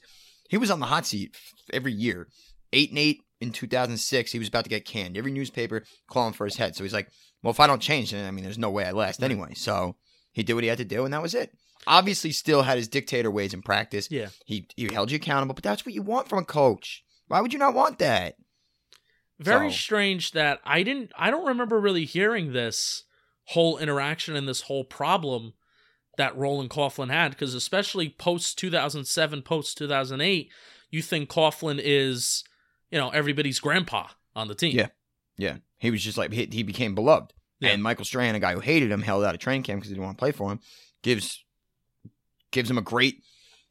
[0.49, 1.35] he was on the hot seat
[1.71, 2.27] every year.
[2.73, 4.31] Eight and eight in 2006.
[4.31, 5.17] He was about to get canned.
[5.17, 6.75] Every newspaper calling for his head.
[6.75, 7.09] So he's like,
[7.41, 9.95] "Well, if I don't change, then I mean, there's no way I last anyway." So
[10.33, 11.51] he did what he had to do, and that was it.
[11.85, 14.09] Obviously, still had his dictator ways in practice.
[14.11, 14.27] Yeah.
[14.45, 17.03] He he held you accountable, but that's what you want from a coach.
[17.27, 18.35] Why would you not want that?
[19.39, 23.03] Very So- strange that I didn't I don't remember really hearing this
[23.45, 25.53] whole interaction and this whole problem
[26.17, 30.51] that Roland Coughlin had because especially post 2007 post 2008
[30.91, 32.43] you think Coughlin is
[32.91, 34.75] you know everybody's grandpa on the team.
[34.75, 34.87] Yeah.
[35.39, 37.31] Yeah, he was just like he, he became beloved.
[37.59, 37.69] Yeah.
[37.69, 39.93] And Michael Strahan, a guy who hated him, held out of training camp because he
[39.95, 40.59] didn't want to play for him,
[41.03, 41.43] gives
[42.51, 43.21] gives him a great,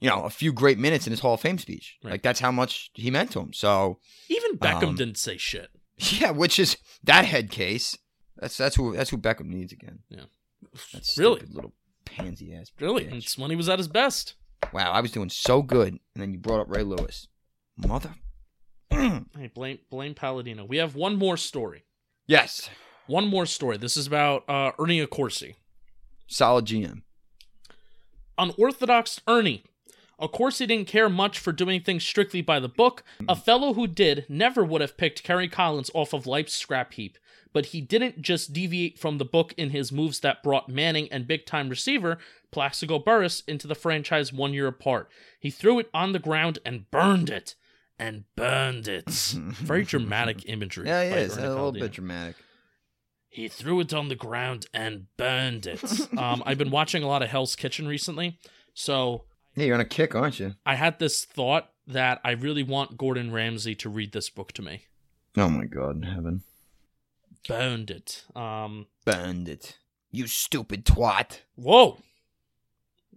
[0.01, 1.97] you know, a few great minutes in his Hall of Fame speech.
[2.05, 2.13] Right.
[2.13, 3.53] Like that's how much he meant to him.
[3.53, 5.71] So Even Beckham Um, didn't say shit.
[5.97, 7.97] yeah, which is that head case.
[8.37, 10.01] That's that's who that's who Beckham needs again.
[10.11, 11.43] That Really?
[11.51, 11.73] little
[12.07, 12.73] pansy ass.
[12.81, 13.05] Really?
[13.05, 13.13] bitch.
[13.19, 14.35] It's when he was at his best.
[14.73, 17.29] Wow, I was doing so good, and then you brought up Ray Lewis,
[17.77, 18.15] mother.
[19.39, 20.65] Hey, blame blame Palladino.
[20.65, 21.85] We have one more story.
[22.27, 22.71] yes,
[23.07, 23.77] One more story.
[23.77, 25.55] This is about uh, Ernie Accorsi.
[26.27, 27.03] solid GM.
[28.39, 29.65] Unorthodox Ernie.
[30.19, 33.03] Of course, he didn't care much for doing things strictly by the book.
[33.29, 37.19] A fellow who did never would have picked Kerry Collins off of life's scrap heap.
[37.53, 41.27] But he didn't just deviate from the book in his moves that brought Manning and
[41.27, 42.19] big time receiver
[42.51, 45.11] Plaxico Burress into the franchise one year apart.
[45.39, 47.55] He threw it on the ground and burned it.
[47.99, 49.09] And burned it.
[49.11, 50.87] Very dramatic imagery.
[50.87, 52.37] Yeah, he is a little bit dramatic.
[53.29, 55.83] He threw it on the ground and burned it.
[56.19, 58.39] um, I've been watching a lot of Hell's Kitchen recently,
[58.73, 59.25] so
[59.57, 60.55] Yeah, you're on a kick, aren't you?
[60.67, 64.63] I had this thought that I really want Gordon Ramsay to read this book to
[64.63, 64.83] me.
[65.37, 66.43] Oh my God heaven.
[67.49, 68.25] Burned it.
[68.35, 69.79] Um, Burned it.
[70.11, 71.41] You stupid twat.
[71.55, 71.99] whoa,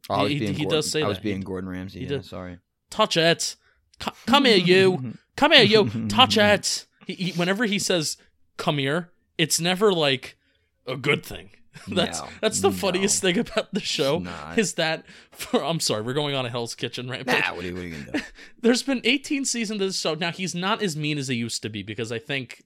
[0.10, 1.24] Oh, I was He- he does say I was that.
[1.24, 2.00] being He- Gordon Ramsay.
[2.00, 2.26] he Yeah, did.
[2.26, 2.60] sorry.
[2.90, 3.56] touch it.
[4.04, 5.14] C- come here, you.
[5.36, 6.08] Come here, you.
[6.10, 6.86] Touch it.
[7.08, 8.18] He, he, whenever he says
[8.58, 10.38] "come here," it's never like
[10.86, 11.52] a good thing.
[11.88, 12.74] That's No, that's the no.
[12.76, 14.24] funniest thing about the show
[14.58, 17.40] is that for I'm sorry, we're going on a Hell's Kitchen rampage.
[17.42, 18.20] Nah, what are you, what are you do?
[18.62, 20.14] There's been 18 seasons of this show.
[20.16, 22.64] Now he's not as mean as he used to be because I think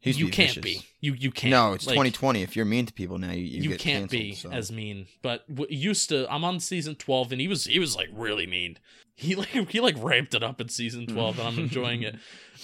[0.00, 0.62] He's you can't vicious.
[0.62, 0.86] be.
[1.00, 1.50] You you can't.
[1.52, 2.42] No, it's Like, 2020.
[2.42, 4.50] If you're mean to people now, you, you, You, can't canceled, be so.
[4.50, 5.06] as mean.
[5.22, 6.30] But w- used to.
[6.30, 8.76] I'm on season 12, and he was he was like really mean.
[9.14, 12.16] He like he like ramped it up in season 12, and I'm enjoying it.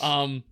[0.03, 0.45] Um,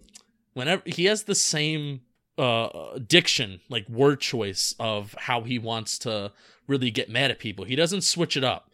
[0.54, 2.00] whenever he has the same
[2.38, 6.32] uh diction, like word choice of how he wants to
[6.66, 7.64] really get mad at people.
[7.64, 8.70] He doesn't switch it up.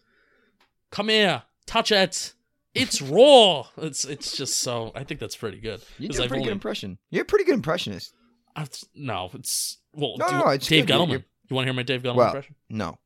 [0.90, 2.34] Come here, touch it.
[2.74, 3.66] It's raw.
[3.78, 4.92] It's it's just so.
[4.94, 5.80] I think that's pretty good.
[5.98, 6.98] You do a pretty only- good impression.
[7.10, 8.12] You're a pretty good impressionist.
[8.56, 10.16] I've- no, it's well.
[10.18, 10.92] No, do- no, it's Dave good.
[10.94, 11.08] Gettleman.
[11.10, 12.54] you're- You want to hear my Dave Gettleman Well- impression?
[12.68, 12.98] No.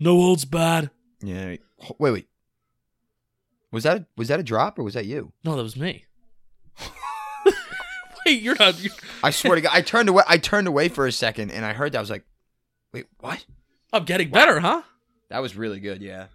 [0.00, 0.90] No holds bad.
[1.22, 1.56] Yeah.
[1.98, 2.28] Wait, wait.
[3.70, 5.32] Was that a, was that a drop or was that you?
[5.44, 6.04] No, that was me.
[8.32, 8.82] You're not.
[8.82, 8.90] you
[9.22, 10.22] I swear to God, I turned away.
[10.26, 11.98] I turned away for a second, and I heard that.
[11.98, 12.24] I was like,
[12.92, 13.44] "Wait, what?"
[13.92, 14.82] I'm getting better, huh?
[15.30, 16.00] That was really good.
[16.02, 16.26] Yeah.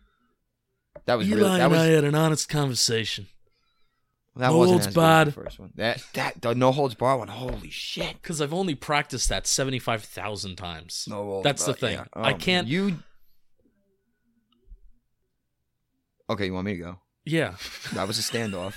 [1.05, 1.49] That was Eli really.
[1.57, 1.81] That and was.
[1.81, 3.27] I had an honest conversation
[4.35, 5.27] that No wasn't holds as good as barred.
[5.27, 5.71] the first one.
[5.75, 7.27] That that the no holds bar one.
[7.27, 8.21] Holy shit.
[8.21, 11.05] because I've only practiced that seventy five thousand times.
[11.09, 11.93] No holds That's the thing.
[11.97, 12.05] yeah.
[12.13, 12.67] I Um, can't.
[12.67, 12.99] You.
[16.29, 16.99] Okay, you want me to go?
[17.25, 17.55] Yeah,
[17.93, 18.75] That was a standoff.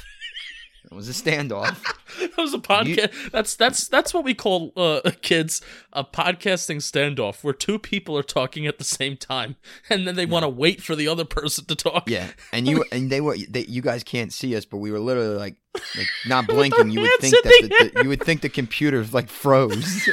[0.84, 1.80] That was a standoff.
[2.18, 3.30] that was a podcast.
[3.30, 5.62] That's that's that's what we call uh, kids
[5.92, 9.56] a podcasting standoff, where two people are talking at the same time,
[9.88, 12.10] and then they want to wait for the other person to talk.
[12.10, 14.98] Yeah, and you and they were they, you guys can't see us, but we were
[14.98, 15.56] literally like
[15.96, 16.90] like not blinking.
[16.90, 20.08] You would think that the the, the, you would think the computer like froze.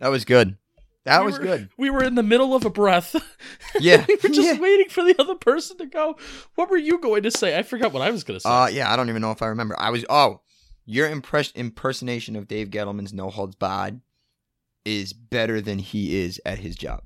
[0.00, 0.56] that was good.
[1.06, 1.68] That We was were- good.
[1.78, 3.16] We were in the middle of a breath.
[3.80, 4.58] Yeah, we were just yeah.
[4.60, 6.16] waiting for the other person to go.
[6.54, 7.58] What were you going to say?
[7.58, 8.48] I forgot what I was going to say.
[8.48, 9.74] Uh, yeah, I don't even know if I remember.
[9.78, 10.40] I was oh,
[10.86, 14.00] your impress impersonation of Dave Gettleman's No Holds Barred
[14.86, 17.02] is better than he is at his job.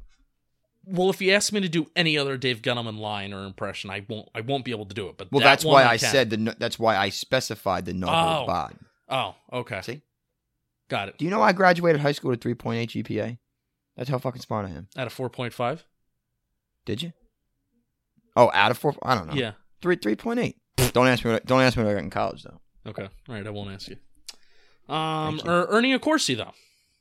[0.85, 4.05] well, if you ask me to do any other Dave Gettleman line or impression, I
[4.09, 4.29] won't.
[4.35, 5.17] I won't be able to do it.
[5.19, 6.11] But Well, that that's why I, can.
[6.11, 8.13] said the no, that's why I specified the No Oh.
[8.13, 8.77] Holds Barred.
[9.09, 10.03] Oh, okay, See,
[10.89, 11.19] got it.
[11.19, 13.39] do you know I graduated high school with 3.8 GPA?
[14.01, 14.89] That's how fucking smart I am.
[14.97, 15.85] At a four point five.
[16.87, 17.13] Did you?
[18.35, 18.95] Oh, out of four?
[19.03, 19.35] I don't know.
[19.35, 19.53] Yeah.
[19.83, 20.57] three three point eight.
[20.95, 21.33] Don't ask me.
[21.33, 22.63] What, don't ask me what I got in college though.
[22.87, 23.03] Okay.
[23.03, 23.47] All right.
[23.47, 23.99] I won't ask you.
[24.93, 25.51] Um, you.
[25.51, 26.53] er, Ernie Accorsi though.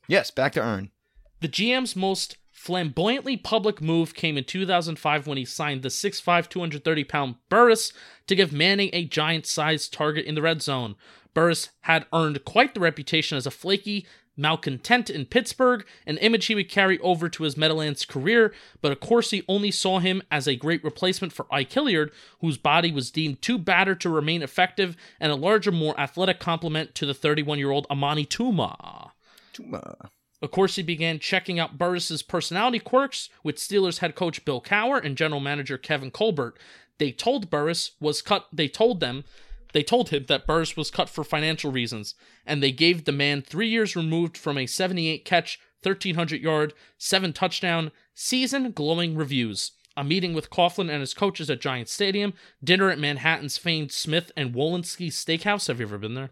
[0.10, 0.92] Yes, back to Ern.
[1.40, 7.04] The GM's most flamboyantly public move came in 2005 when he signed the 6'5", 230
[7.06, 7.94] pound Burress
[8.28, 10.96] to give Manning a giant sized target in the red zone.
[11.34, 14.06] Burress had earned quite the reputation as a flaky
[14.40, 19.00] malcontent in Pittsburgh, an image he would carry over to his Meadowlands career, but of
[19.00, 23.12] course he only saw him as a great replacement for Ike Hilliard, whose body was
[23.12, 27.60] deemed too battered to remain effective, and a larger, more athletic complement to the 31
[27.60, 29.12] year old Amani Toomer.
[29.54, 30.10] Toomer.
[30.42, 35.04] Of course, he began checking out Burress's personality quirks with Steelers head coach Bill Cowher
[35.04, 36.58] and general manager Kevin Colbert.
[36.98, 38.48] They told Burress was cut.
[38.54, 39.26] They told them,
[39.74, 42.16] they told him that Burress was cut for financial reasons,
[42.46, 47.34] and they gave the man three years removed from a 78 catch, 1300 yard, seven
[47.34, 49.72] touchdown season glowing reviews.
[49.98, 54.32] A meeting with Coughlin and his coaches at Giant Stadium, dinner at Manhattan's famed Smith
[54.38, 55.68] and Wollensky Steakhouse.
[55.68, 56.30] Have you ever been there?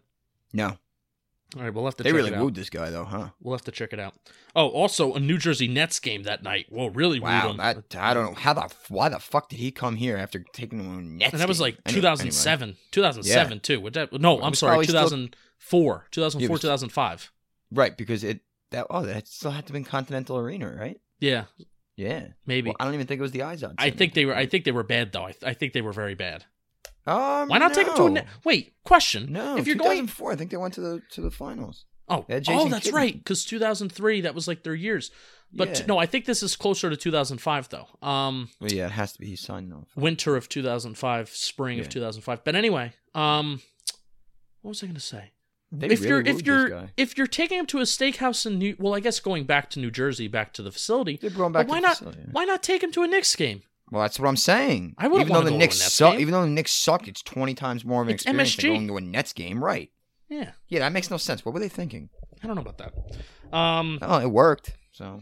[0.54, 0.78] No,
[1.56, 2.04] All right, we'll have to.
[2.04, 3.30] they check really wooed this guy though, huh?
[3.42, 4.14] We'll have to check it out.
[4.56, 6.66] Oh, also a New Jersey Nets game that night.
[6.70, 9.72] Whoa, really Wow, wooed that I don't know how the why the fuck did he
[9.72, 11.32] come here after taking the Nets?
[11.34, 13.80] and that was like Any- 2007, 2007 too.
[13.80, 17.32] Would that, no, I'm sorry, probably still- 2004, 2004, It was- 2005.
[17.72, 17.82] anyway.
[17.84, 18.42] right because it
[18.72, 21.00] that oh that still had to be in Continental Arena, right?
[21.20, 21.46] Yeah,
[21.96, 22.68] Yeah, maybe.
[22.70, 23.76] Well, I don't even think it was the Izod.
[23.78, 24.36] I think they were.
[24.36, 25.24] I think they were bad though.
[25.24, 26.44] I, I think they were very bad.
[27.08, 28.22] Um, Why not take him to a no.
[28.44, 29.32] Wait, question.
[29.32, 31.86] No, if you're going, 2004, I think they went to the to the finals.
[32.10, 35.10] oh, oh, that's right, because 2003, that was like their years.
[35.54, 35.86] But Yeah.
[35.88, 37.88] no, I think this is closer to 2005 though.
[38.06, 39.28] Um, Well, yeah, it has to be.
[39.28, 39.86] He signed though.
[39.96, 42.44] winter of 2005, spring of 2005.
[42.44, 43.62] But anyway, um,
[44.62, 45.32] what was I going to say?
[45.72, 48.76] They if really you're if you're if you're taking him to a steakhouse in New,
[48.80, 51.18] well, I guess going back to New Jersey, back to the facility.
[51.22, 51.98] They're going But back why not?
[51.98, 52.30] facility, yeah.
[52.32, 53.64] Why not take him to a Knicks game?
[53.92, 54.96] Well, that's what I'm saying.
[54.98, 56.22] I wouldn't even though the go to a Knicks Nets suck, game.
[56.22, 58.88] even though the Knicks suck, it's 20 times more of an It's experience than going
[58.88, 59.90] to a Nets game, right?
[60.30, 61.46] Yeah, Yeah, that makes no sense.
[61.46, 62.10] What were they thinking?
[62.44, 63.56] I don't know about that.
[63.58, 64.76] Um, Oh, it worked.
[64.92, 65.22] So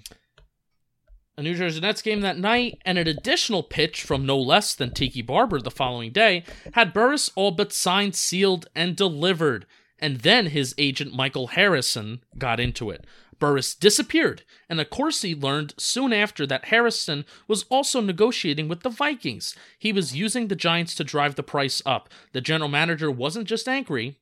[1.38, 4.92] a New Jersey Nets game that night, and an additional pitch from no less than
[4.94, 6.44] Tiki Barber the following day
[6.74, 9.66] had Burress all but signed, sealed, and delivered.
[10.00, 13.06] And then his agent Michael Harrison got into it.
[13.40, 18.82] Burress disappeared, and of course he learned soon after that Harrison was also negotiating with
[18.82, 19.56] the Vikings.
[19.78, 22.10] He was using the Giants to drive the price up.
[22.32, 24.20] The general manager wasn't just angry,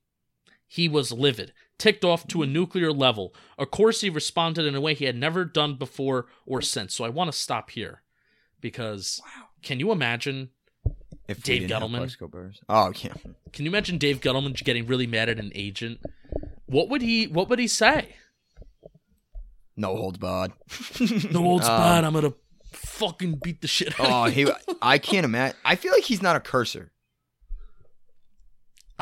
[0.67, 3.33] he was livid, ticked off to a nuclear level.
[3.57, 6.95] Of course, he responded in a way he had never done before or since.
[6.95, 8.01] So I want to stop here
[8.59, 9.21] because
[9.61, 10.49] can you imagine?
[11.27, 11.97] if Dave didn't Gettleman.
[11.97, 12.59] Plaxico Burress.
[12.69, 13.13] Oh, yeah.
[13.51, 15.99] Can you imagine Dave Gettleman getting really mad at an agent?
[16.65, 17.27] What would he?
[17.27, 18.15] What would he say?
[19.75, 20.51] No holds barred.
[21.31, 22.03] No old Um, spot.
[22.03, 22.33] I'm gonna
[22.73, 23.99] fucking beat the shit.
[23.99, 24.47] Out Oh, of he.
[24.81, 25.57] I can't imagine.
[25.65, 26.91] I feel like he's not a cursor.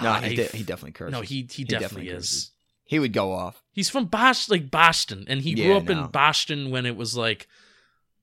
[0.01, 1.11] No, I- he, de- he definitely curses.
[1.11, 2.15] no, he he, definitely, is.
[2.15, 2.51] curses.
[2.85, 3.61] He would go off.
[3.71, 6.07] He's from Bosh, like Boston, and he grew Yeah, up in.
[6.07, 7.47] Boston when it was like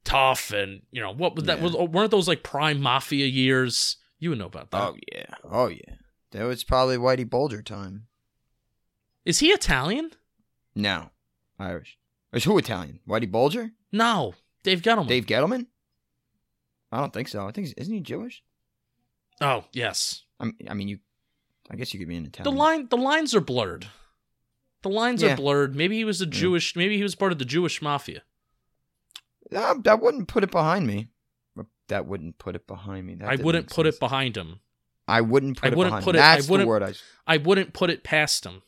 [0.04, 1.58] tough, and you know what was that?
[1.58, 1.64] Yeah.
[1.64, 3.96] Was weren't those like prime mafia years?
[4.18, 4.82] You would know about that.
[4.82, 5.26] Oh yeah.
[5.44, 5.94] Oh yeah.
[6.32, 8.06] That was probably Whitey Bulger time.
[9.24, 10.10] Is he Italian?
[10.74, 11.10] No,
[11.58, 11.97] Irish.
[12.32, 13.00] Is who Italian?
[13.08, 13.70] Whitey Bulger?
[13.92, 15.08] No, Dave Gettleman.
[15.08, 15.66] Dave Gettleman?
[16.92, 17.46] I don't think so.
[17.46, 18.42] I think isn't he Jewish?
[19.40, 20.24] Oh yes.
[20.40, 20.98] I I mean, you.
[21.70, 22.52] I guess you could be an Italian.
[22.54, 23.86] The line, the lines are blurred.
[24.82, 25.34] The lines Yeah.
[25.34, 25.74] are blurred.
[25.76, 26.30] Maybe he was a Yeah.
[26.30, 26.74] Jewish.
[26.76, 28.22] Maybe he was part of the Jewish mafia.
[29.50, 31.08] That wouldn't put it behind me.
[31.88, 33.14] That wouldn't put it behind me.
[33.14, 33.96] That I wouldn't put sense.
[33.96, 34.60] it behind him.
[35.06, 36.18] I wouldn't put I wouldn't behind put me.
[36.20, 36.92] it- I That's wouldn't- the word I.
[37.26, 38.62] I wouldn't put it past him.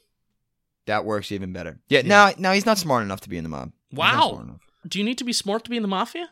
[0.91, 1.79] That works even better.
[1.89, 2.01] Yeah.
[2.05, 2.09] Yeah.
[2.09, 3.71] No, no, he's not smart enough to be in the mob.
[3.93, 4.59] Wow.
[4.89, 6.29] Do you need to be smart to be in the mafia?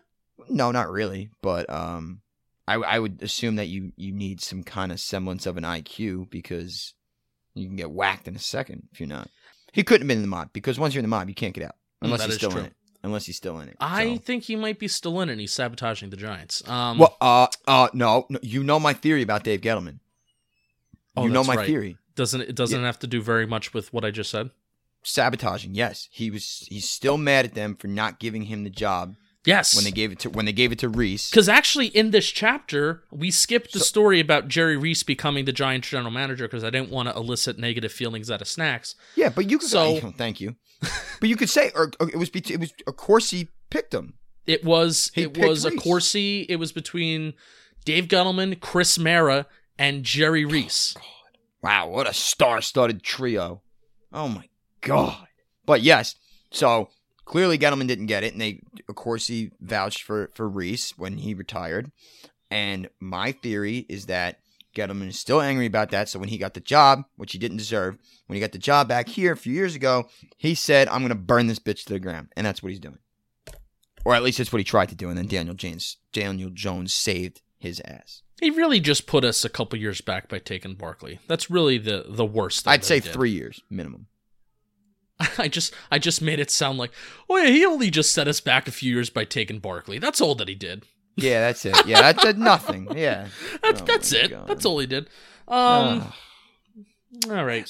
[0.48, 1.30] No, not really.
[1.42, 2.22] But um,
[2.66, 6.28] I I would assume that you you need some kind of semblance of an IQ
[6.30, 6.94] because
[7.54, 9.28] you can get whacked in a second if you're not.
[9.72, 11.54] He couldn't have been in the mob because once you're in the mob, you can't
[11.54, 12.60] get out unless Mm, that he's still true.
[12.60, 12.72] in it.
[13.04, 13.76] Unless he's still in it.
[13.80, 15.32] I So- think he might be still in it.
[15.32, 16.66] and He's sabotaging the Giants.
[16.68, 20.00] Um, Well, uh, uh, no, no, you know my theory about Dave Gettleman.
[21.16, 21.66] oh, you know my right.
[21.66, 21.96] theory.
[22.18, 24.50] Doesn't it doesn't have to do very much with what I just said?
[25.04, 26.08] Sabotaging, yes.
[26.10, 26.66] He was.
[26.68, 29.14] He's still mad at them for not giving him the job
[29.44, 29.76] Yes.
[29.76, 31.30] when they gave it to when they gave it to Reese.
[31.30, 35.52] Because actually, in this chapter, we skipped the So- story about Jerry Reese becoming the
[35.52, 38.96] Giants general manager because I didn't want to elicit negative feelings out of Snacks.
[39.14, 39.68] Yeah, but you could.
[39.68, 40.56] So- thank you.
[41.20, 42.30] but you could say, or, or it was.
[42.34, 42.72] It was.
[42.88, 44.14] Of course, he picked him.
[44.44, 45.80] It was He it was a Reese.
[45.80, 46.40] Corsi.
[46.48, 47.34] It was between
[47.84, 49.46] Dave Gettleman, Chris Mara,
[49.78, 50.96] and Jerry oh, Reese.
[51.62, 53.62] Wow, what a star-studded trio!
[54.12, 54.48] Oh my
[54.80, 55.26] god!
[55.66, 56.14] But yes,
[56.50, 56.90] so
[57.24, 61.18] clearly Gettleman didn't get it, and they, of course, he vouched for for Reese when
[61.18, 61.90] he retired.
[62.50, 64.38] And my theory is that
[64.74, 66.08] Gettleman is still angry about that.
[66.08, 68.88] So when he got the job, which he didn't deserve, when he got the job
[68.88, 71.92] back here a few years ago, he said, "I'm going to burn this bitch to
[71.92, 72.98] the ground," and that's what he's doing.
[74.04, 76.94] Or at least that's what he tried to do, and then Daniel James, Daniel Jones
[76.94, 78.22] saved his ass.
[78.40, 81.18] He really just put us a couple years back by taking Barkley.
[81.26, 82.64] That's really the the worst.
[82.64, 83.12] Thing I'd say did.
[83.12, 84.06] three years minimum.
[85.38, 86.92] I just I just made it sound like,
[87.28, 89.98] oh yeah, he only just set us back a few years by taking Barkley.
[89.98, 90.84] That's all that he did.
[91.16, 91.86] Yeah, that's it.
[91.86, 92.88] Yeah, that did nothing.
[92.96, 93.26] Yeah.
[93.62, 94.30] That's Oh that's it.
[94.30, 94.46] God.
[94.46, 95.08] That's all he did.
[95.48, 96.12] Um.
[97.28, 97.68] All right.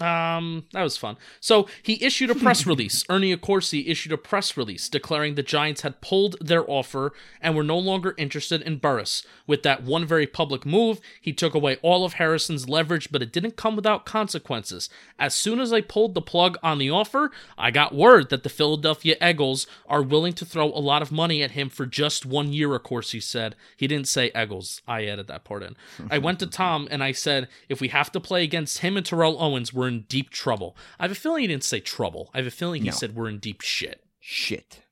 [0.00, 1.16] Um, that was fun.
[1.40, 3.04] So he issued a press release.
[3.08, 7.62] Ernie Accorsi issued a press release declaring the Giants had pulled their offer and were
[7.62, 9.24] no longer interested in Burress.
[9.46, 13.32] With that one very public move, he took away all of Harrison's leverage, but it
[13.32, 14.88] didn't come without consequences.
[15.18, 18.48] As soon as I pulled the plug on the offer, I got word that the
[18.48, 22.52] Philadelphia Eagles are willing to throw a lot of money at him for just one
[22.52, 23.54] year, Accorsi said.
[23.76, 24.82] He didn't say Eagles.
[24.88, 25.76] I added that part in.
[26.10, 29.06] I went to Tom and I said, if we have to play against him and
[29.06, 30.76] Terrell Owens, we're in deep trouble.
[30.98, 32.30] I have a feeling he didn't say trouble.
[32.34, 32.94] I have a feeling he No.
[32.94, 34.04] said we're in deep shit.
[34.20, 34.82] Shit.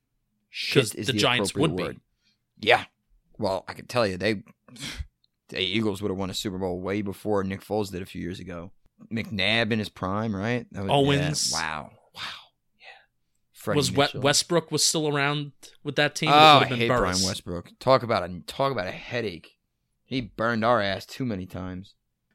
[0.51, 1.99] Shit is the the, Giants would be.
[2.61, 2.85] Yeah.
[3.39, 4.43] Well, I can tell you, they
[5.49, 8.21] the Eagles would have won a Super Bowl way before Nick Foles did a few
[8.21, 8.71] years ago.
[9.13, 10.67] McNabb in his prime, right?
[10.73, 10.95] That was, yeah.
[10.95, 11.51] Owens.
[11.53, 11.91] Wow.
[12.15, 12.23] Wow.
[12.79, 12.87] Yeah.
[13.53, 14.21] Freddie was Mitchell.
[14.21, 16.31] Westbrook was still around with that team?
[16.31, 17.19] Oh, I hate Burress.
[17.21, 17.71] Brian Westbrook.
[17.81, 19.59] Talk about a talk about a headache.
[20.05, 21.95] He burned our ass too many times.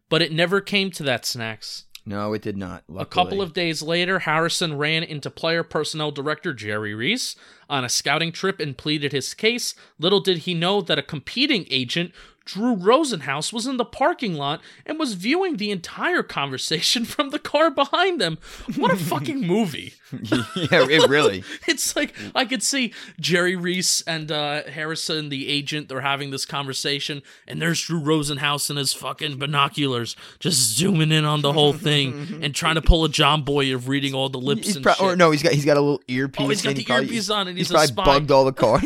[0.10, 1.86] But it never came to that, Snacks.
[2.08, 2.86] No, it did not.
[2.96, 7.36] A couple of days later, Harrison ran into player personnel director Jerry Reese
[7.70, 9.76] on a scouting trip and pleaded his case.
[10.00, 12.14] Little did he know that a competing agent,
[12.48, 17.40] Drew Rosenhaus, was in the parking lot and was viewing the entire conversation from the
[17.40, 18.38] car behind them.
[18.76, 19.94] What a fucking movie!
[20.22, 21.44] yeah, it really.
[21.68, 26.46] It's like I could see Jerry Reese and uh, Harrison, the agent, they're having this
[26.46, 31.74] conversation, and there's Drew Rosenhaus and his fucking binoculars just zooming in on the whole
[31.74, 34.94] thing and trying to pull a Jomboy of reading all the lips He's and pro-
[34.94, 35.02] shit.
[35.06, 36.46] or no, he's got he's got a little earpiece.
[36.46, 38.06] Oh, he's got the probably- earpiece on and he's a probably spy.
[38.06, 38.80] bugged all the car.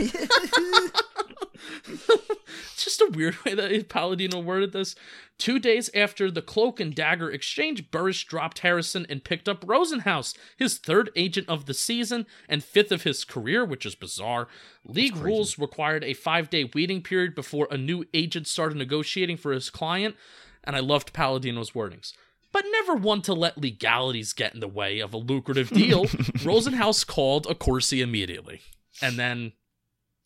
[2.81, 4.95] It's just a weird way that Palladino worded this.
[5.37, 10.35] Two days after the cloak and dagger exchange, Burress dropped Harrison and picked up Rosenhaus,
[10.57, 14.47] his third agent of the season and fifth of his career, which is bizarre.
[14.83, 19.51] League rules required a five day waiting period before a new agent started negotiating for
[19.51, 20.15] his client,
[20.63, 22.13] and I loved Palladino's wordings.
[22.51, 26.05] But never one to let legalities get in the way of a lucrative deal.
[26.43, 28.61] Rosenhaus called Accorsi immediately.
[29.01, 29.53] And then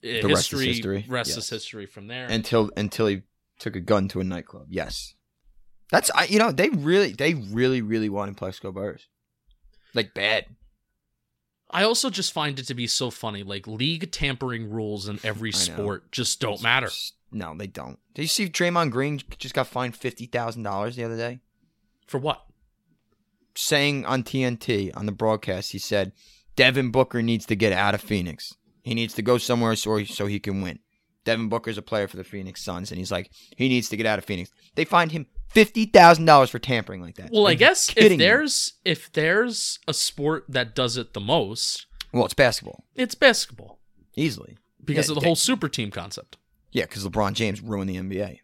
[0.06, 1.06] The rest is history, history.
[1.08, 1.38] rest Yes.
[1.38, 2.28] is history from there.
[2.28, 3.22] until until he
[3.60, 4.68] took a gun to a nightclub.
[4.70, 5.14] Yes,
[5.92, 6.26] that's I.
[6.26, 9.08] You know they really they really really wanted Plaxico Burress,
[9.94, 10.46] like bad.
[11.72, 13.44] I also just find it to be so funny.
[13.44, 16.90] Like league tampering rules in every sport just don't matter.
[17.32, 18.00] No, they don't.
[18.14, 21.40] Did you see Draymond Green just got fined fifty thousand dollars the other day?
[22.08, 22.42] For what?
[23.58, 26.12] saying on TNT on the broadcast, he said
[26.58, 28.54] Devin Booker needs to get out of Phoenix.
[28.86, 30.80] He needs to go somewhere so he, so he can win.
[31.24, 34.06] Devin Booker's a player for the Phoenix Suns, and he's like he needs to get
[34.06, 34.52] out of Phoenix.
[34.76, 37.32] They fined him fifty thousand dollars for tampering like that.
[37.32, 38.24] Well, Are I guess if kidding me?
[38.26, 43.80] there's if there's a sport that does it the most, well, it's basketball it's basketball
[44.16, 46.38] easily because Yeah, of the they- whole super team concept.
[46.72, 48.40] Yeah, because LeBron James ruined the NBA,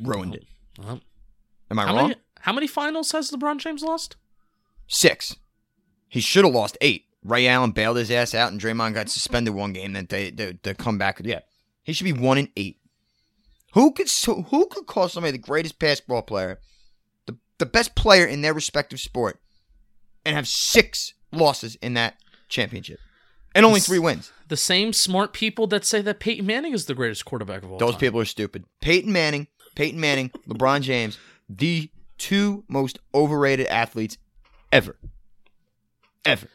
[0.00, 0.44] ruined it.
[0.84, 2.08] Am I how wrong?
[2.08, 4.16] many how many finals has LeBron James lost?
[4.88, 5.36] Six.
[6.08, 7.04] He should have lost eight.
[7.24, 9.94] Ray Allen bailed his ass out, and Draymond got suspended one game.
[9.94, 11.20] That they they, they come back.
[11.24, 11.40] Yeah,
[11.82, 12.78] he should be one in eight.
[13.72, 16.60] Who could who could call somebody the greatest basketball player,
[17.26, 19.40] the the best player in their respective sport,
[20.24, 22.16] and have six losses in that
[22.48, 23.00] championship,
[23.54, 24.30] and only This- three wins?
[24.48, 27.78] The same smart people that say that Peyton Manning is the greatest quarterback of all
[27.78, 28.00] Those time.
[28.00, 28.66] people are stupid.
[28.82, 31.16] Peyton Manning, Peyton Manning, LeBron James,
[31.48, 34.18] the two most overrated athletes
[34.70, 34.98] ever,
[36.26, 36.48] ever.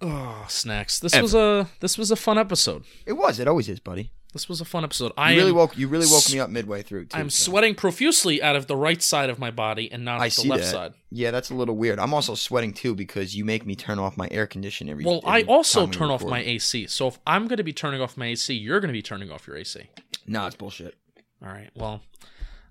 [0.00, 0.98] Oh, snacks.
[0.98, 1.22] This Ever.
[1.22, 2.84] was a this was a fun episode.
[3.06, 3.38] It was.
[3.38, 4.10] It always is, buddy.
[4.32, 5.06] This was a fun episode.
[5.08, 5.78] You I really am, woke.
[5.78, 7.04] You really woke me up midway through.
[7.06, 7.50] Too, I'm so.
[7.52, 10.64] sweating profusely out of the right side of my body and not I the left
[10.64, 10.70] that.
[10.70, 10.94] side.
[11.12, 12.00] Yeah, that's a little weird.
[12.00, 15.04] I'm also sweating too because you make me turn off my air conditioner every.
[15.04, 16.88] Well, I also turn off my AC.
[16.88, 19.30] So if I'm going to be turning off my AC, you're going to be turning
[19.30, 19.88] off your AC.
[20.26, 20.96] No, it's bullshit.
[21.40, 21.70] All right.
[21.76, 22.02] Well,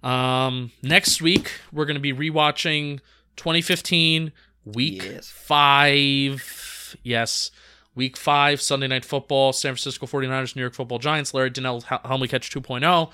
[0.04, 3.00] um, next week we're going to be rewatching
[3.38, 4.34] 2015
[4.66, 5.30] week Yes.
[5.30, 6.42] five.
[7.04, 7.52] Yes.
[7.96, 11.34] Week five, Sunday Night Football, San Francisco 49ers, New York Football Giants.
[11.34, 13.12] Larry Donnell hel- helped catch 2.0.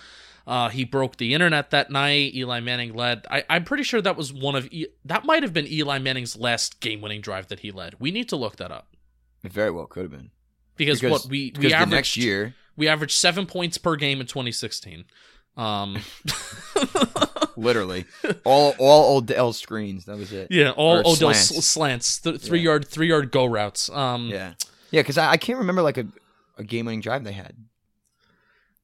[0.47, 2.33] Uh, he broke the internet that night.
[2.33, 3.27] Eli Manning led.
[3.29, 6.35] I, I'm pretty sure that was one of e- that might have been Eli Manning's
[6.37, 7.95] last game-winning drive that he led.
[7.99, 8.87] We need to look that up
[9.43, 10.31] It very well could have been
[10.75, 14.21] because, what we because we the averaged next year, we averaged seven points per game
[14.21, 15.05] in 2016.
[15.57, 15.97] Um,
[17.57, 18.05] literally,
[18.45, 20.05] all all Odell screens.
[20.05, 20.47] That was it.
[20.51, 21.39] yeah, all Or Odell slants.
[21.49, 22.65] slants, slants th- three Yeah.
[22.65, 23.89] yard three yard go routes.
[23.89, 24.53] Um, yeah,
[24.91, 25.01] yeah.
[25.01, 26.07] Because I, I can't remember like a,
[26.57, 27.53] a game winning drive they had.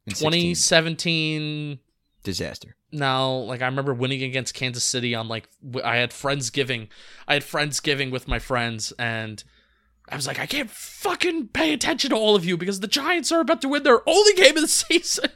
[0.10, 1.80] 2017.
[2.24, 2.76] disaster.
[2.92, 5.48] Now, like I remember winning against Kansas City on like
[5.84, 6.88] I had friendsgiving.
[7.28, 9.44] I had friendsgiving with my friends, and
[10.08, 13.32] I was like, I can't fucking pay attention to all of you because the Giants
[13.32, 15.32] are about to win their only game of the season.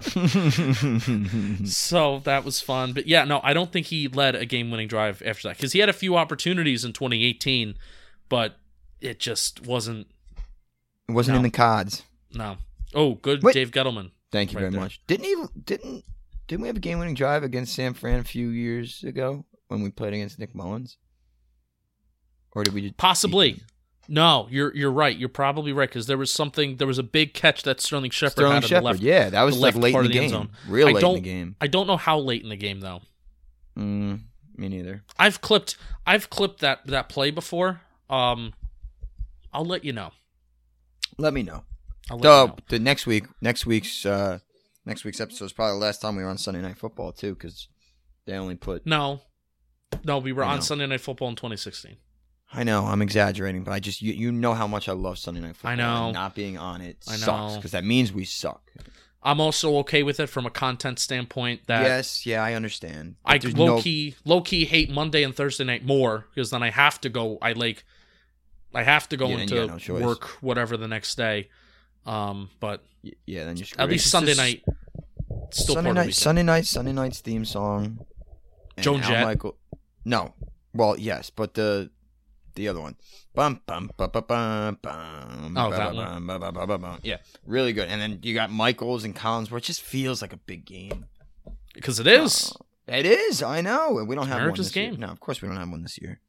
[1.70, 2.94] so that was fun.
[2.94, 5.74] But yeah, no, I don't think he led a game winning drive after that because
[5.74, 7.76] he had a few opportunities in 2018,
[8.30, 8.60] but
[9.02, 10.08] it just wasn't.
[11.08, 12.04] It wasn't in the cards.
[12.32, 12.58] No.
[12.94, 13.54] Oh, good, Wait.
[13.54, 14.12] Dave Gettleman.
[14.32, 14.82] Thank you Right very there.
[14.82, 15.02] much.
[15.08, 15.36] Didn't he?
[15.64, 16.06] Didn't
[16.48, 19.82] didn't we have a game winning drive against San Fran a few years ago when
[19.82, 20.98] we played against Nick Mullens?
[22.52, 23.62] Or did we just Possibly.
[24.12, 25.16] No, you're you're right.
[25.16, 26.78] You're probably right because there was something.
[26.78, 28.84] There was a big catch that Sterling Shepard Sterling had in the Shepard?
[28.86, 29.00] left.
[29.02, 30.30] yeah, that was like late in the the game.
[30.30, 30.50] zone.
[30.68, 31.56] Real I late in the game.
[31.62, 33.02] I don't know how late in the game though.
[33.78, 34.22] Mm,
[34.58, 35.04] me neither.
[35.20, 37.82] I've clipped I've clipped that that play before.
[38.10, 38.54] Um,
[39.54, 40.12] I'll let you know.
[41.20, 41.64] Let me know.
[42.10, 42.56] I'll let The, you know.
[42.70, 44.40] the next week, next week's uh,
[44.86, 47.36] next week's episode is probably the last time we were on Sunday Night Football too,
[47.36, 47.68] because
[48.26, 48.88] they only put.
[48.88, 49.22] No,
[50.04, 50.62] no, we were on know.
[50.62, 51.98] Sunday Night Football in 2016.
[52.52, 55.40] I know I'm exaggerating, but I just you, you know how much I love Sunday
[55.42, 55.72] Night Football.
[55.72, 56.06] I know.
[56.06, 57.56] and not being on it I sucks know.
[57.58, 58.62] because that means we suck.
[59.22, 61.62] I'm also okay with it from a content standpoint.
[61.68, 63.16] That yes, yeah, I understand.
[63.26, 66.70] I low no- key low key hate Monday and Thursday night more because then I
[66.72, 67.38] have to go.
[67.42, 67.84] I like
[68.74, 71.50] I have to go Yeah, into no work whatever the next day.
[72.06, 72.84] Um, but
[73.26, 74.64] Yeah, then you're at least It's Sunday just- night
[75.52, 76.16] still Sunday part night, of the weekend.
[76.16, 78.06] Sunday night, Sunday night's theme song.
[78.80, 79.26] Joan Jett?
[79.26, 79.58] Michael.
[80.06, 80.34] No,
[80.74, 81.90] well, yes, but the
[82.56, 82.96] the other one.
[83.36, 85.58] Bum bum bum bum bum bum.
[85.58, 86.26] Oh, that one.
[86.26, 87.00] bum, bum, bum, bum, bum.
[87.04, 87.88] Yeah, really good.
[87.90, 91.06] And then you got Michaels and Collins, where it just feels like a big game.
[91.74, 92.54] because it is.
[92.88, 93.44] It is.
[93.44, 94.04] I know.
[94.08, 94.92] We don't have one America's this year.
[94.92, 95.00] game.
[95.00, 96.20] No, of course we don't have one this year.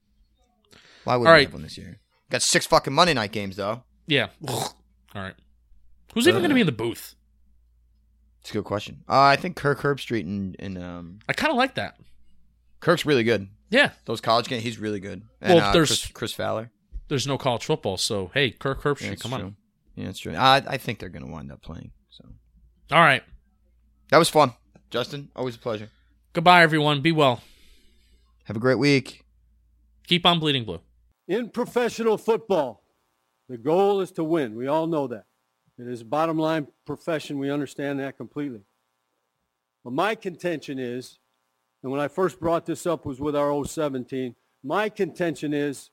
[1.05, 1.47] Why would All we right.
[1.47, 2.01] have one this year?
[2.31, 3.83] Got six fucking Monday night games though.
[4.07, 4.29] Yeah.
[4.47, 4.75] All
[5.14, 5.35] right.
[6.14, 7.14] Who's even Uh, going to be in the booth?
[8.43, 9.03] It's a good question.
[9.09, 11.97] Uh, I think Kirk Herbstreit and, and um, I kind of like that.
[12.81, 13.49] Kirk's really good.
[13.71, 13.93] Yeah.
[14.05, 15.23] Those college games, he's really good.
[15.41, 16.71] And, Well, uh, there's- Chris, Chris Fowler.
[17.09, 19.41] There's no college football, so hey, Kirk Herbstreit, Yeah, come true.
[19.47, 19.57] on.
[19.97, 20.35] Yeah, it's true.
[20.35, 21.91] I, I think they're going to wind up playing.
[22.11, 22.25] So
[22.93, 23.23] All right.
[24.11, 24.53] that was fun,
[24.91, 25.29] Justin.
[25.35, 25.91] Always a pleasure.
[26.33, 27.01] Goodbye, everyone.
[27.01, 27.43] Be well.
[28.45, 29.25] Have a great week.
[30.07, 30.81] Keep on bleeding blue.
[31.29, 32.83] In professional football,
[33.49, 34.55] the goal is to win.
[34.57, 35.25] We all know that.
[35.79, 37.39] It is a bottom line profession.
[37.39, 38.62] We understand that completely.
[39.85, 41.18] But my contention is,
[41.83, 45.91] and when I first brought this up was with our 017, my contention is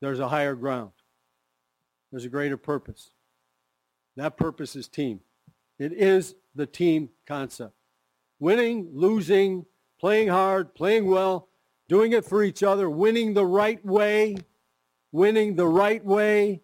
[0.00, 0.92] there's a higher ground.
[2.10, 3.10] There's a greater purpose.
[4.16, 5.20] That purpose is team.
[5.78, 7.74] It is the team concept.
[8.38, 9.66] Winning, losing,
[9.98, 11.48] playing hard, playing well,
[11.88, 14.36] doing it for each other, winning the right way,
[15.10, 16.60] winning the right way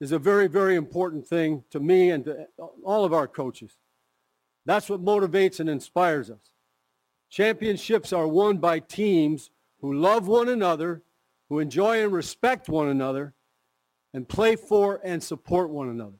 [0.00, 2.46] is a very, very important thing to me and to
[2.84, 3.76] all of our coaches.
[4.66, 6.50] That's what motivates and inspires us.
[7.30, 9.50] Championships are won by teams
[9.80, 11.02] who love one another,
[11.48, 13.32] who enjoy and respect one another,
[14.12, 16.18] and play for and support one another.